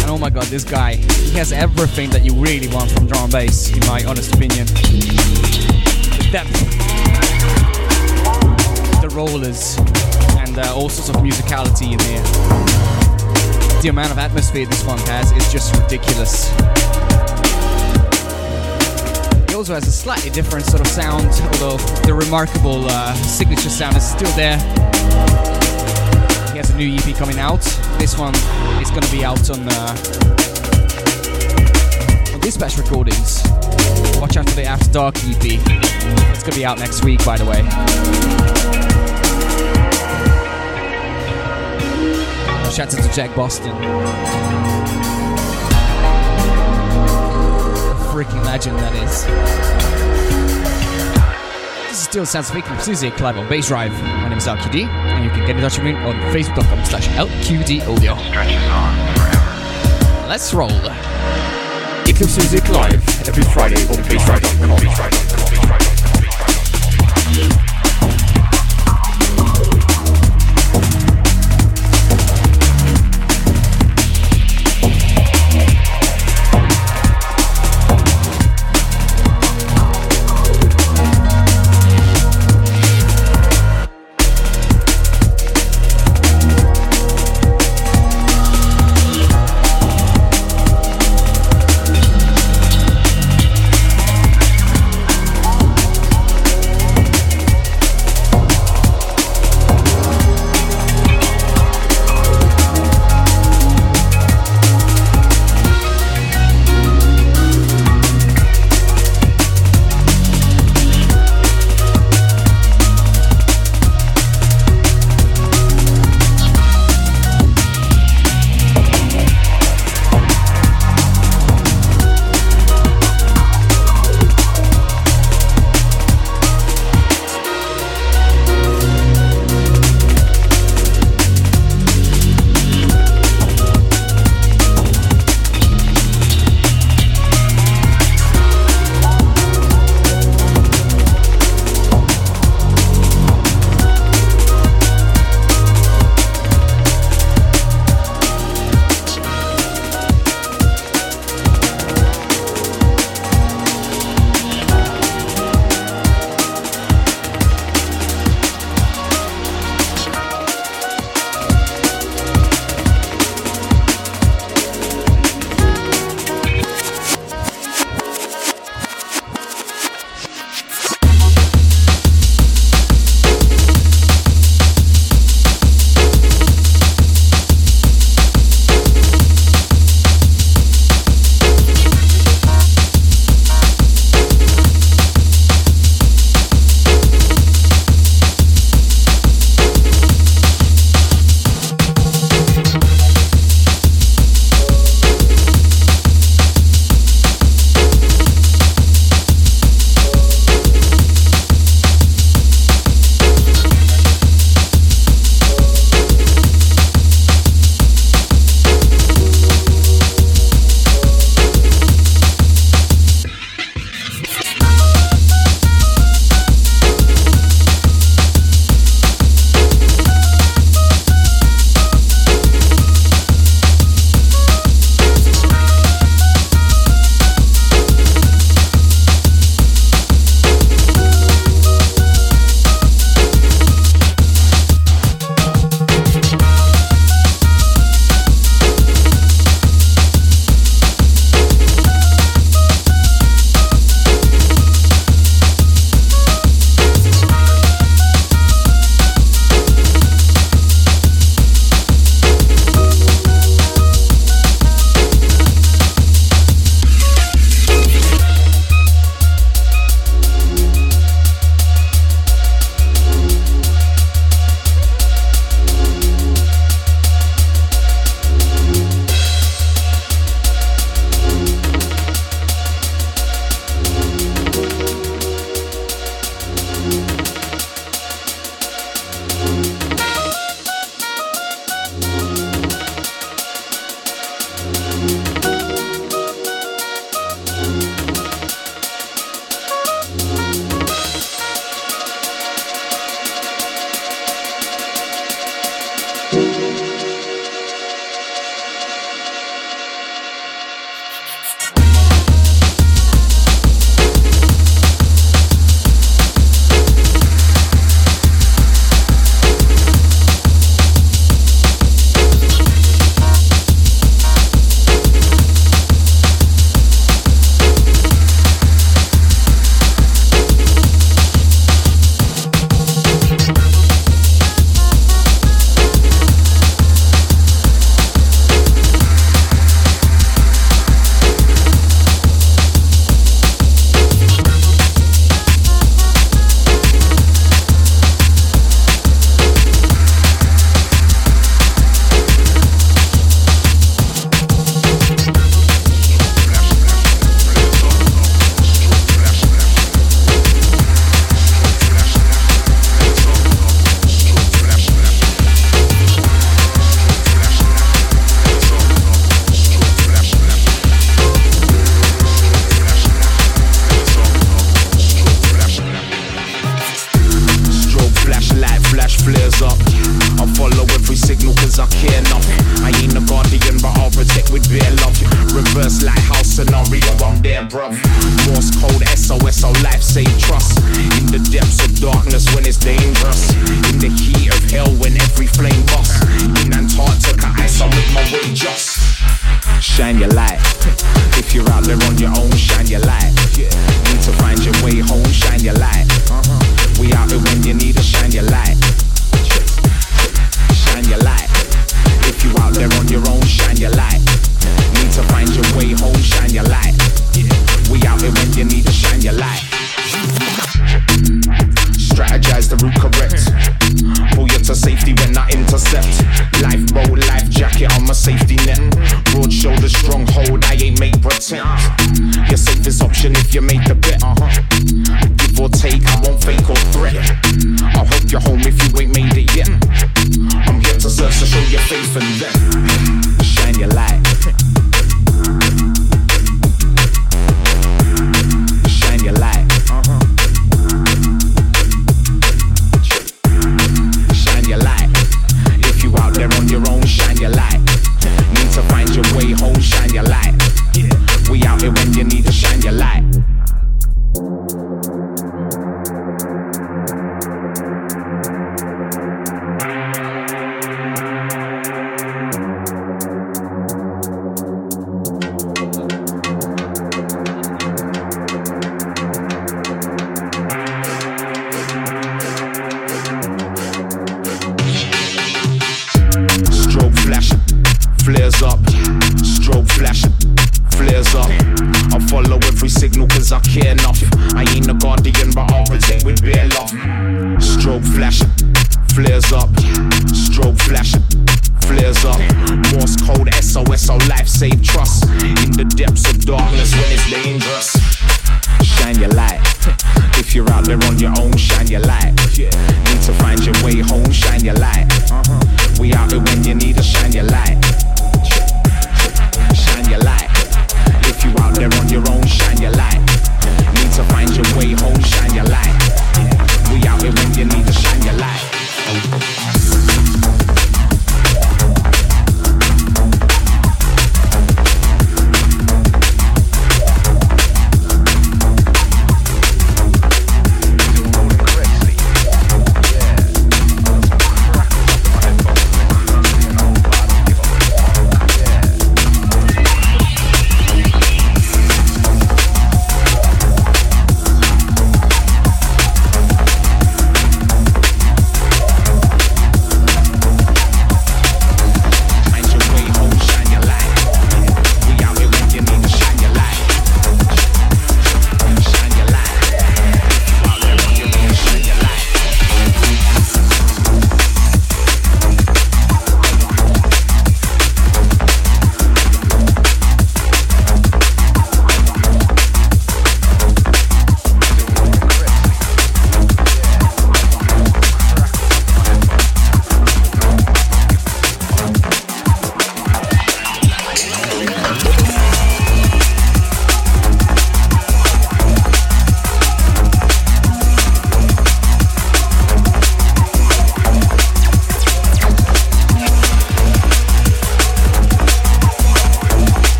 And 0.00 0.10
oh 0.10 0.18
my 0.18 0.30
god, 0.30 0.46
this 0.46 0.64
guy, 0.64 0.94
he 0.96 1.38
has 1.38 1.52
everything 1.52 2.10
that 2.10 2.24
you 2.24 2.34
really 2.34 2.66
want 2.74 2.90
from 2.90 3.06
drum 3.06 3.22
and 3.22 3.32
bass, 3.32 3.70
in 3.72 3.78
my 3.86 4.02
honest 4.04 4.34
opinion. 4.34 4.66
The 4.66 6.28
depth, 6.32 6.50
the 9.00 9.08
rollers, 9.14 9.78
and 10.40 10.58
uh, 10.58 10.74
all 10.74 10.88
sorts 10.88 11.10
of 11.10 11.22
musicality 11.22 11.92
in 11.92 12.00
here. 12.00 13.80
The 13.80 13.90
amount 13.90 14.10
of 14.10 14.18
atmosphere 14.18 14.66
this 14.66 14.82
funk 14.82 15.02
has 15.02 15.30
is 15.30 15.52
just 15.52 15.72
ridiculous. 15.80 16.50
Also 19.60 19.74
has 19.74 19.86
a 19.86 19.92
slightly 19.92 20.30
different 20.30 20.64
sort 20.64 20.80
of 20.80 20.86
sound, 20.86 21.26
although 21.52 21.76
the 22.06 22.14
remarkable 22.14 22.86
uh, 22.88 23.12
signature 23.12 23.68
sound 23.68 23.94
is 23.94 24.08
still 24.08 24.34
there. 24.34 24.56
He 26.52 26.56
has 26.56 26.70
a 26.70 26.76
new 26.78 26.94
EP 26.94 27.14
coming 27.14 27.38
out. 27.38 27.60
This 27.98 28.16
one 28.16 28.34
is 28.80 28.88
going 28.88 29.02
to 29.02 29.12
be 29.12 29.22
out 29.22 29.50
on 29.50 29.60
uh, 29.68 29.96
on 32.32 32.40
Dispatch 32.40 32.78
Recordings. 32.78 33.42
Watch 34.18 34.38
out 34.38 34.48
for 34.48 34.56
the 34.56 34.64
After 34.64 34.90
Dark 34.92 35.16
EP. 35.24 35.44
It's 35.44 36.42
going 36.42 36.52
to 36.52 36.58
be 36.58 36.64
out 36.64 36.78
next 36.78 37.04
week, 37.04 37.22
by 37.26 37.36
the 37.36 37.44
way. 37.44 37.60
Shout 42.72 42.94
out 42.94 43.02
to 43.02 43.12
Jack 43.14 43.36
Boston. 43.36 43.76
Freaking 48.10 48.44
legend 48.44 48.76
that 48.80 48.92
is. 48.96 49.24
This 51.88 51.92
is 51.92 51.98
still 52.02 52.26
Sounds 52.26 52.50
of 52.50 52.56
Eclipse 52.56 52.88
Music 52.88 53.20
live 53.20 53.38
on 53.38 53.46
Bassdrive. 53.46 53.92
My 54.02 54.28
name 54.28 54.38
is 54.38 54.46
LQD, 54.46 54.84
and 54.88 55.24
you 55.24 55.30
can 55.30 55.46
get 55.46 55.50
in 55.50 55.62
touch 55.62 55.78
with 55.78 55.84
me 55.84 55.94
on 55.94 56.14
facebook.com 56.32 56.84
slash 56.84 57.06
LQD 57.10 57.86
audio. 57.86 58.14
Let's 60.28 60.52
roll. 60.52 60.70
Eclipse 62.08 62.36
Music 62.36 62.68
Live 62.70 63.28
every 63.28 63.44
Friday 63.44 63.80
on 63.86 64.02
bassdrive.com. 64.02 65.49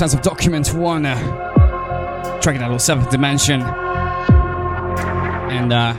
sounds 0.00 0.14
of 0.14 0.22
Document 0.22 0.72
One, 0.72 1.04
uh, 1.04 2.40
tracking 2.40 2.62
out 2.62 2.70
of 2.70 2.80
Seventh 2.80 3.10
Dimension, 3.10 3.60
and 5.50 5.74
uh, 5.74 5.92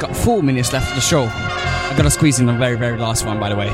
got 0.00 0.16
four 0.16 0.42
minutes 0.42 0.72
left 0.72 0.88
of 0.88 0.94
the 0.94 1.02
show. 1.02 1.24
I 1.24 1.94
gotta 1.98 2.10
squeeze 2.10 2.40
in 2.40 2.46
the 2.46 2.54
very, 2.54 2.78
very 2.78 2.96
last 2.96 3.26
one, 3.26 3.38
by 3.38 3.50
the 3.50 3.56
way. 3.56 3.68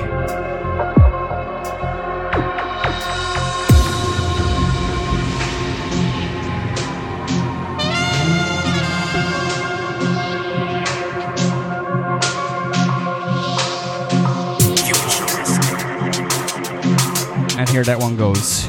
Here 17.85 17.97
that 17.97 18.02
one 18.02 18.16
goes. 18.16 18.66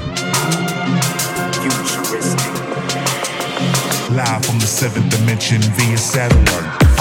Live 4.12 4.46
from 4.46 4.60
the 4.60 4.66
seventh 4.66 5.10
dimension 5.10 5.62
via 5.76 5.98
satellite. 5.98 6.48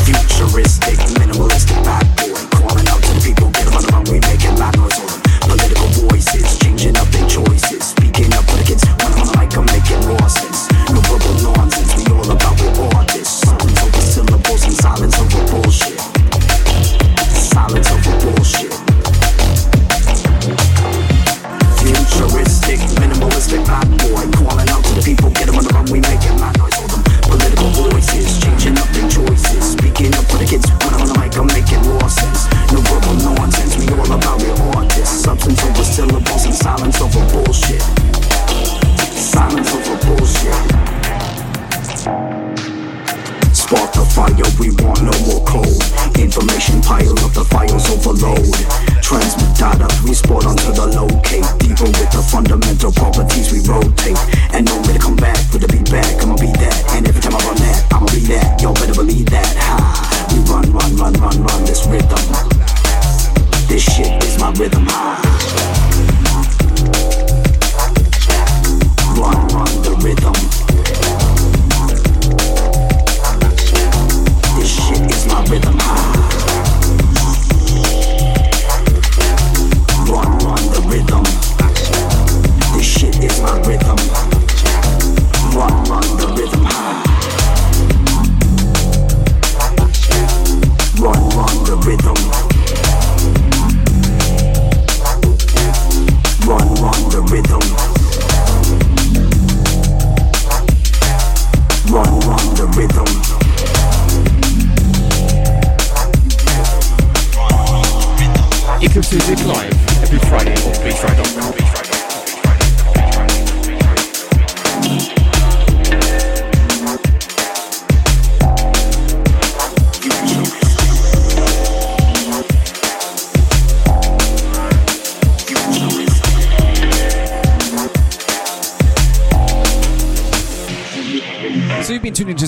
Futuristic, 0.05 0.99
minimalistic 1.20 1.78
bad 1.85 2.07
boy. 2.16 2.35
Calling 2.57 2.89
out 2.89 3.03
to 3.03 3.15
people, 3.23 3.51
get 3.51 3.66
on 3.74 3.82
the 3.82 3.89
run, 3.93 4.05
we 4.05 4.19
making 4.20 4.57
loud 4.57 4.90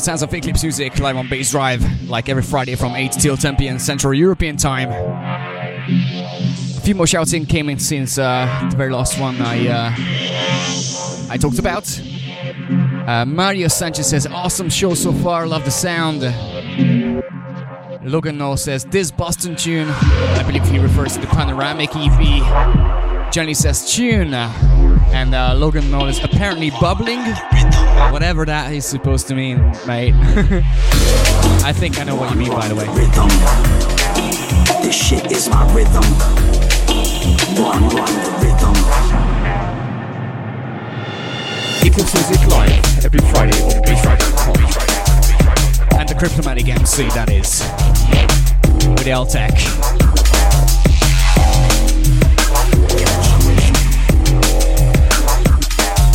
Sounds 0.03 0.23
of 0.23 0.35
Eclipse 0.35 0.65
Music 0.65 0.99
live 0.99 1.17
on 1.17 1.29
Bassdrive, 1.29 2.09
like 2.09 2.29
every 2.29 2.43
Friday 2.43 2.75
from 2.75 2.97
8 2.97 3.13
till 3.13 3.37
10 3.37 3.55
p.m. 3.55 3.79
Central 3.79 4.13
European 4.13 4.57
Time. 4.57 4.91
A 4.91 6.81
few 6.81 6.97
more 6.97 7.07
shouts 7.07 7.33
in 7.35 7.47
came 7.47 7.69
in 7.69 7.79
since 7.79 8.19
uh, 8.19 8.67
the 8.69 8.77
very 8.77 8.91
last 8.91 9.21
one 9.21 9.41
I 9.41 9.69
uh, 9.69 9.95
I 11.31 11.37
talked 11.37 11.61
about. 11.61 11.87
Uh, 13.07 13.25
Mario 13.27 13.69
Sanchez 13.69 14.11
says, 14.11 14.27
"Awesome 14.27 14.69
show 14.69 14.95
so 14.95 15.13
far. 15.13 15.47
Love 15.47 15.65
the 15.65 15.71
sound." 15.71 16.23
Logan 18.05 18.39
Noel 18.39 18.57
says, 18.57 18.85
"This 18.85 19.13
Boston 19.13 19.55
tune." 19.55 19.89
I 19.89 20.43
believe 20.43 20.69
he 20.69 20.81
refers 20.81 21.13
to 21.13 21.21
the 21.21 21.29
Panoramic 21.29 21.91
EP. 21.95 23.33
Johnny 23.33 23.55
says, 23.55 23.95
"Tune," 23.95 24.35
and 24.35 25.33
uh, 25.33 25.55
Logan 25.55 25.89
Noel 25.93 26.09
is 26.09 26.19
apparently 26.25 26.71
bubbling. 26.81 27.21
Whatever 28.13 28.45
that 28.45 28.71
is 28.75 28.85
supposed 28.85 29.27
to 29.29 29.35
mean, 29.35 29.59
mate. 29.87 30.13
I 31.65 31.73
think 31.75 31.99
I 31.99 32.05
know 32.05 32.15
what 32.15 32.31
you 32.31 32.37
mean, 32.37 32.51
by 32.51 32.69
the 32.69 32.75
way. 32.75 32.87
Rhythm. 32.89 33.29
This 34.83 34.95
shit 34.95 35.33
is 35.33 35.49
my 35.49 35.65
rhythm. 35.73 36.03
Run, 37.57 37.83
run 37.89 38.13
the 38.21 38.31
rhythm. 38.43 38.75
Eclipse 41.87 42.15
Music 42.15 42.47
Live 42.49 43.05
every 43.05 43.21
Friday 43.31 43.59
on 43.63 43.83
BeatRight.com. 43.83 44.57
And 45.99 46.07
the 46.07 46.15
Cryptomatic 46.15 46.69
MC, 46.69 47.09
that 47.15 47.31
is. 47.31 47.63
With 48.89 49.05
the 49.05 49.11
L-Tech. 49.13 49.53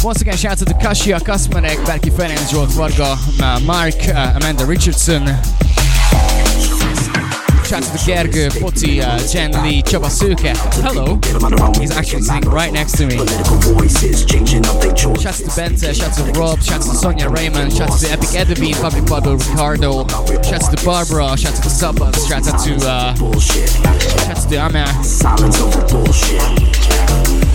Once 0.03 0.21
again, 0.21 0.37
shout 0.37 0.61
out 0.61 0.67
to 0.67 0.73
Kasia 0.75 1.19
Kasmarek, 1.19 1.77
Berki 1.85 2.11
Ferenc, 2.11 2.37
Zsolt 2.49 2.69
Varga, 2.69 3.17
uh, 3.43 3.59
Mark, 3.61 3.95
uh, 4.07 4.33
Amanda 4.35 4.65
Richardson. 4.65 5.25
Shout 7.67 7.83
out 7.83 7.91
to 7.91 7.99
Gergő, 8.05 8.49
Poci, 8.61 9.01
uh, 9.01 9.19
Jen 9.27 9.51
Lee, 9.63 9.81
Csaba. 9.83 10.07
Hello. 10.81 11.19
He's 11.79 11.91
actually 11.91 12.21
sitting 12.21 12.49
right 12.49 12.71
next 12.71 12.93
to 12.93 13.05
me. 13.05 13.17
Shout 13.17 13.27
out 15.27 15.35
to 15.35 15.49
Bente, 15.51 15.93
shout 15.93 16.17
out 16.17 16.33
to 16.33 16.39
Rob, 16.39 16.61
shout 16.61 16.79
out 16.79 16.83
to 16.83 16.95
Sonia 16.95 17.29
Raymond, 17.29 17.73
shout 17.73 17.91
out 17.91 17.99
to 17.99 18.07
Epic 18.09 18.35
Edwin, 18.35 18.73
Public 18.75 19.05
Bubble 19.05 19.35
Ricardo, 19.35 20.07
shout 20.43 20.63
out 20.63 20.77
to 20.77 20.85
Barbara, 20.85 21.37
shout 21.37 21.57
out 21.57 21.63
to 21.63 21.69
Subbas, 21.69 22.27
shout 22.29 22.47
out 22.47 22.63
to 22.63 22.75
uh, 22.87 23.13
shout 23.39 24.29
out 24.29 24.49
to 24.49 24.55
Amia. 24.55 25.03
Silence 25.03 25.59
over 25.59 25.85
bullshit. 25.89 27.46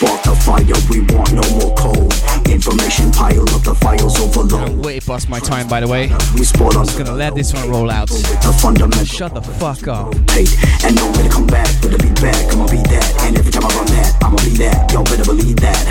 Spark 0.00 0.22
the 0.22 0.34
fire, 0.34 0.64
we 0.88 1.04
want 1.14 1.30
no 1.36 1.44
more 1.60 1.74
cold. 1.76 2.14
Information 2.48 3.12
pile 3.12 3.42
up, 3.52 3.62
the 3.62 3.74
files 3.74 4.18
overload. 4.18 4.70
I'm 4.70 4.80
way 4.80 4.98
past 4.98 5.28
my 5.28 5.38
time, 5.38 5.68
by 5.68 5.80
the 5.80 5.86
way. 5.86 6.08
We 6.32 6.44
sport 6.44 6.74
on. 6.74 6.86
Just 6.86 6.96
gonna 6.96 7.12
let 7.12 7.34
this 7.34 7.52
one 7.52 7.68
roll 7.68 7.90
out. 7.90 8.08
The 8.08 8.58
fundamental. 8.62 9.04
Shut 9.04 9.34
the 9.34 9.42
fuck 9.42 9.88
up. 9.88 10.14
And 10.16 10.96
no 10.96 11.04
way 11.12 11.24
to 11.24 11.28
come 11.28 11.46
back, 11.46 11.68
but 11.82 11.90
to 11.90 11.98
be 11.98 12.08
back. 12.16 12.50
I'ma 12.50 12.64
be 12.68 12.80
that. 12.88 13.14
And 13.28 13.36
every 13.36 13.52
time 13.52 13.66
I 13.66 13.68
run 13.76 13.86
that, 13.92 14.16
I'ma 14.24 14.38
be 14.38 14.56
that. 14.64 14.90
Y'all 14.90 15.04
better 15.04 15.26
believe 15.26 15.56
that. 15.56 15.84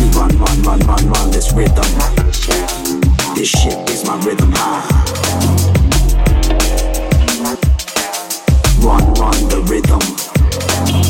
We 0.00 0.08
run, 0.16 0.32
run, 0.38 0.62
run, 0.62 0.80
run, 0.88 1.10
run 1.10 1.30
this 1.30 1.52
rhythm. 1.52 1.84
This 3.36 3.50
shit 3.50 3.76
is 3.90 4.06
my 4.06 4.16
rhythm. 4.24 4.50
Ha. 4.56 4.80
Run, 8.80 9.04
run 9.20 9.48
the 9.52 9.60
rhythm. 9.68 11.05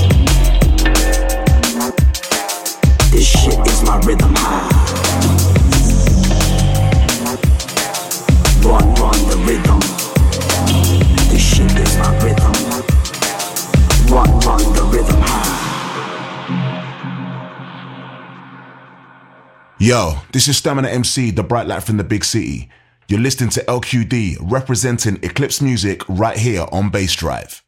Yo, 19.78 20.14
this 20.30 20.46
is 20.46 20.56
Stamina 20.56 20.88
MC, 20.88 21.32
the 21.32 21.42
bright 21.42 21.66
light 21.66 21.82
from 21.82 21.96
the 21.96 22.04
big 22.04 22.24
city. 22.24 22.68
You're 23.08 23.18
listening 23.18 23.50
to 23.50 23.64
LQD 23.64 24.36
representing 24.40 25.18
Eclipse 25.24 25.60
Music 25.60 26.08
right 26.08 26.36
here 26.36 26.66
on 26.70 26.92
Bassdrive. 26.92 27.65